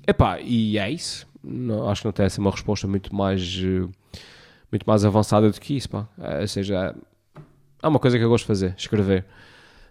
epá, 0.08 0.40
e 0.40 0.78
é 0.78 0.90
isso. 0.90 1.28
Não, 1.44 1.90
acho 1.90 2.02
que 2.02 2.08
não 2.08 2.12
tem 2.12 2.26
assim 2.26 2.42
uma 2.42 2.52
resposta 2.52 2.88
muito 2.88 3.16
mais, 3.16 3.58
uh, 3.58 3.90
muito 4.72 4.84
mais 4.86 5.06
avançada 5.06 5.50
do 5.50 5.60
que 5.60 5.76
isso. 5.76 5.90
Pá. 5.90 6.08
É, 6.20 6.42
ou 6.42 6.48
seja, 6.48 6.96
é 7.82 7.88
uma 7.88 8.00
coisa 8.00 8.18
que 8.18 8.24
eu 8.24 8.30
gosto 8.30 8.44
de 8.44 8.48
fazer: 8.48 8.76
escrever. 8.78 9.26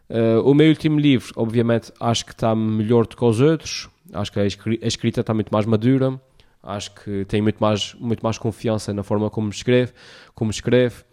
Uh, 0.09 0.41
o 0.49 0.55
meu 0.55 0.69
último 0.69 0.99
livro, 0.99 1.33
obviamente, 1.37 1.93
acho 1.99 2.25
que 2.27 2.33
está 2.33 2.55
melhor 2.55 3.07
do 3.07 3.17
que 3.17 3.25
os 3.25 3.41
outros. 3.41 3.89
Acho 4.13 4.31
que 4.33 4.39
a 4.39 4.87
escrita 4.87 5.21
está 5.21 5.33
muito 5.33 5.51
mais 5.51 5.67
madura. 5.67 6.21
Acho 6.63 6.95
que 6.95 7.25
tenho 7.27 7.43
muito 7.43 7.59
mais, 7.59 7.95
muito 7.95 8.23
mais 8.23 8.39
confiança 8.39 8.93
na 8.93 9.03
forma 9.03 9.29
como 9.31 9.49
escreve. 9.49 9.93
Como 10.35 10.51
escreve. 10.51 11.05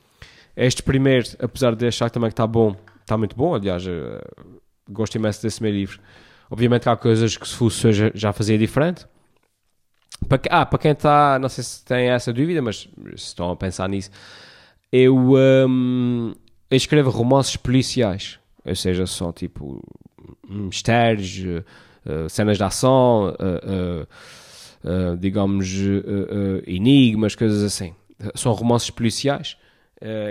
Este 0.55 0.83
primeiro, 0.83 1.25
apesar 1.39 1.75
de 1.75 1.87
achar 1.87 2.09
também 2.09 2.29
que 2.29 2.33
está 2.33 2.45
bom, 2.45 2.75
está 3.01 3.17
muito 3.17 3.35
bom. 3.35 3.55
Aliás, 3.55 3.85
uh, 3.85 4.61
gosto 4.91 5.15
imenso 5.15 5.41
desse 5.41 5.61
meu 5.61 5.71
livro. 5.71 5.99
Obviamente 6.49 6.83
que 6.83 6.89
há 6.89 6.95
coisas 6.95 7.37
que 7.37 7.47
se 7.47 7.55
fosse 7.55 7.91
já, 7.93 8.11
já 8.13 8.33
fazia 8.33 8.57
diferente. 8.57 9.05
Para, 10.27 10.41
ah, 10.49 10.65
para 10.65 10.79
quem 10.79 10.91
está, 10.91 11.39
não 11.39 11.49
sei 11.49 11.63
se 11.63 11.83
tem 11.83 12.09
essa 12.09 12.31
dúvida, 12.31 12.61
mas 12.61 12.81
se 12.81 13.15
estão 13.15 13.49
a 13.51 13.55
pensar 13.55 13.89
nisso, 13.89 14.11
eu, 14.91 15.15
um, 15.17 16.33
eu 16.69 16.77
escrevo 16.77 17.09
romances 17.09 17.55
policiais 17.55 18.39
ou 18.65 18.75
seja, 18.75 19.05
são 19.07 19.31
tipo 19.31 19.83
mistérios, 20.47 21.39
uh, 21.39 22.29
cenas 22.29 22.57
de 22.57 22.63
ação, 22.63 23.29
uh, 23.29 24.07
uh, 24.83 25.17
digamos, 25.17 25.73
enigmas, 26.65 27.35
coisas 27.35 27.63
assim. 27.63 27.93
São 28.35 28.53
romances 28.53 28.89
policiais, 28.91 29.57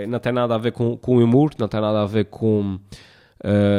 não 0.07 0.19
tem 0.19 0.31
nada 0.31 0.55
a 0.55 0.57
ver 0.57 0.71
com, 0.71 0.95
com 0.95 1.17
humor, 1.17 1.51
não 1.57 1.67
tem 1.67 1.81
nada 1.81 2.01
a 2.01 2.05
ver 2.05 2.25
com 2.25 2.79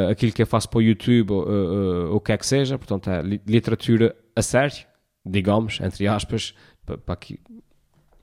aquilo 0.09 0.31
que 0.31 0.41
eu 0.41 0.47
faço 0.47 0.69
para 0.69 0.79
o 0.79 0.81
YouTube 0.81 1.31
ou 1.31 2.15
o 2.15 2.19
que 2.19 2.31
é 2.31 2.37
que 2.37 2.45
seja, 2.45 2.77
portanto 2.77 3.09
é 3.09 3.21
literatura 3.21 4.15
a 4.35 4.41
sério, 4.41 4.85
digamos, 5.25 5.79
entre 5.81 6.07
aspas, 6.07 6.53
para, 6.85 6.97
para 6.97 7.15
que 7.15 7.39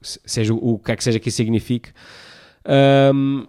seja 0.02 0.54
o 0.54 0.78
que 0.78 0.92
é 0.92 0.96
que 0.96 1.04
seja 1.04 1.18
que 1.18 1.28
isso 1.28 1.36
signifique. 1.36 1.90
Um, 3.14 3.46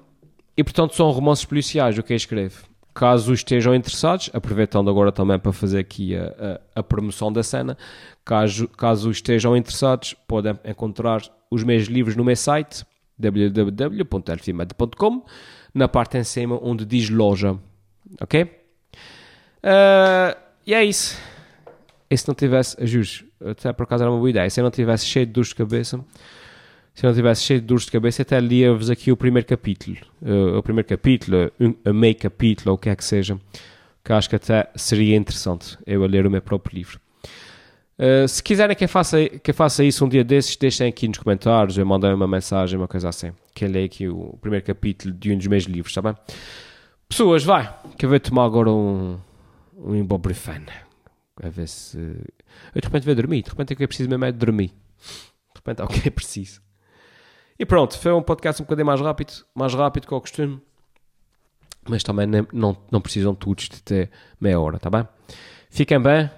e 0.55 0.63
portanto 0.63 0.95
são 0.95 1.11
romances 1.11 1.45
policiais 1.45 1.97
o 1.97 2.03
que 2.03 2.13
eu 2.13 2.17
escrevo? 2.17 2.69
Caso 2.93 3.33
estejam 3.33 3.73
interessados, 3.73 4.29
aproveitando 4.33 4.89
agora 4.89 5.13
também 5.13 5.39
para 5.39 5.53
fazer 5.53 5.79
aqui 5.79 6.13
a, 6.15 6.59
a, 6.75 6.81
a 6.81 6.83
promoção 6.83 7.31
da 7.31 7.41
cena, 7.41 7.77
caso, 8.25 8.67
caso 8.67 9.09
estejam 9.09 9.55
interessados, 9.55 10.13
podem 10.27 10.59
encontrar 10.65 11.21
os 11.49 11.63
meus 11.63 11.85
livros 11.85 12.17
no 12.17 12.23
meu 12.23 12.35
site 12.35 12.85
www.elfimed.com 13.17 15.23
na 15.73 15.87
parte 15.87 16.17
em 16.17 16.23
cima 16.23 16.59
onde 16.61 16.85
diz 16.85 17.09
loja, 17.09 17.57
ok? 18.19 18.43
Uh, 18.43 20.37
e 20.65 20.73
é 20.73 20.83
isso. 20.83 21.17
E 22.09 22.17
se 22.17 22.27
não 22.27 22.35
tivesse, 22.35 22.75
juro, 22.85 23.07
até 23.45 23.71
por 23.71 23.83
acaso 23.83 24.03
era 24.03 24.11
uma 24.11 24.17
boa 24.17 24.29
ideia, 24.29 24.49
se 24.49 24.59
eu 24.59 24.63
não 24.63 24.71
tivesse 24.71 25.05
cheio 25.05 25.25
de 25.25 25.31
dores 25.31 25.49
de 25.49 25.55
cabeça, 25.55 26.03
se 26.93 27.05
eu 27.05 27.09
não 27.09 27.15
tivesse 27.15 27.43
cheio 27.43 27.61
de 27.61 27.67
dores 27.67 27.85
de 27.85 27.91
cabeça, 27.91 28.21
até 28.21 28.39
lia-vos 28.39 28.89
aqui 28.89 29.11
o 29.11 29.17
primeiro 29.17 29.47
capítulo. 29.47 29.97
Uh, 30.21 30.57
o 30.57 30.63
primeiro 30.63 30.87
capítulo, 30.87 31.51
um, 31.59 31.73
a 31.85 31.93
meio 31.93 32.15
capítulo, 32.15 32.71
ou 32.71 32.75
o 32.75 32.77
que 32.77 32.89
é 32.89 32.95
que 32.95 33.03
seja, 33.03 33.39
que 34.03 34.11
acho 34.11 34.29
que 34.29 34.35
até 34.35 34.69
seria 34.75 35.15
interessante 35.15 35.77
eu 35.85 36.03
a 36.03 36.07
ler 36.07 36.25
o 36.25 36.31
meu 36.31 36.41
próprio 36.41 36.75
livro. 36.75 36.99
Uh, 37.97 38.27
se 38.27 38.43
quiserem 38.43 38.75
que 38.75 38.83
eu, 38.83 38.89
faça, 38.89 39.29
que 39.29 39.51
eu 39.51 39.55
faça 39.55 39.83
isso 39.83 40.03
um 40.03 40.09
dia 40.09 40.23
desses, 40.23 40.55
deixem 40.57 40.89
aqui 40.89 41.07
nos 41.07 41.19
comentários, 41.19 41.77
eu 41.77 41.85
mandei 41.85 42.11
uma 42.11 42.27
mensagem, 42.27 42.77
uma 42.77 42.87
coisa 42.87 43.07
assim, 43.07 43.31
que 43.53 43.63
eu 43.63 43.69
leio 43.69 43.85
aqui 43.85 44.09
o 44.09 44.37
primeiro 44.41 44.65
capítulo 44.65 45.13
de 45.13 45.31
um 45.31 45.37
dos 45.37 45.47
meus 45.47 45.63
livros, 45.63 45.91
está 45.91 46.01
bem? 46.01 46.15
Pessoas, 47.11 47.43
vai, 47.43 47.69
que 47.97 48.05
eu 48.05 48.09
vou 48.09 48.17
tomar 48.21 48.45
agora 48.45 48.71
um, 48.71 49.19
um 49.75 49.93
ibuprofeno. 49.93 50.67
A 51.43 51.49
ver 51.49 51.67
se... 51.67 51.97
Eu 51.97 52.79
de 52.79 52.87
repente 52.87 53.05
vou 53.05 53.13
dormir, 53.13 53.43
de 53.43 53.49
repente 53.49 53.73
é 53.73 53.75
que 53.75 53.83
eu 53.83 53.87
preciso 53.89 54.09
mesmo 54.09 54.23
é 54.23 54.31
de 54.31 54.37
dormir. 54.37 54.69
De 54.69 55.57
repente, 55.57 55.81
ok, 55.83 56.09
preciso. 56.09 56.61
E 57.59 57.65
pronto, 57.65 57.99
foi 57.99 58.13
um 58.13 58.21
podcast 58.21 58.61
um 58.61 58.65
bocadinho 58.65 58.85
mais 58.85 59.01
rápido, 59.01 59.33
mais 59.53 59.73
rápido 59.73 60.07
que 60.07 60.13
o 60.13 60.21
costume. 60.21 60.61
Mas 61.85 62.01
também 62.01 62.25
nem, 62.25 62.47
não, 62.53 62.77
não 62.89 63.01
precisam 63.01 63.35
todos 63.35 63.67
de 63.67 63.83
ter 63.83 64.09
meia 64.39 64.57
hora, 64.57 64.79
tá 64.79 64.89
bem? 64.89 65.05
Fiquem 65.69 65.99
bem, 65.99 66.31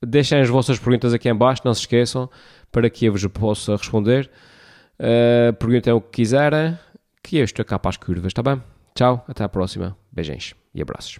deixem 0.00 0.40
as 0.40 0.48
vossas 0.48 0.78
perguntas 0.78 1.12
aqui 1.12 1.28
em 1.28 1.34
baixo, 1.34 1.62
não 1.64 1.74
se 1.74 1.80
esqueçam, 1.80 2.30
para 2.70 2.88
que 2.88 3.04
eu 3.04 3.10
vos 3.10 3.26
possa 3.26 3.74
responder. 3.74 4.30
Uh, 4.96 5.52
perguntem 5.54 5.92
o 5.92 6.00
que 6.00 6.22
quiserem, 6.22 6.78
que 7.20 7.38
eu 7.38 7.44
estou 7.44 7.64
cá 7.64 7.80
para 7.80 7.88
as 7.88 7.96
curvas, 7.96 8.32
tá 8.32 8.44
bem? 8.44 8.62
Tchau, 8.94 9.24
até 9.26 9.42
à 9.42 9.48
próxima. 9.48 9.99
Beijinhos 10.12 10.54
e 10.74 10.82
abraços. 10.82 11.18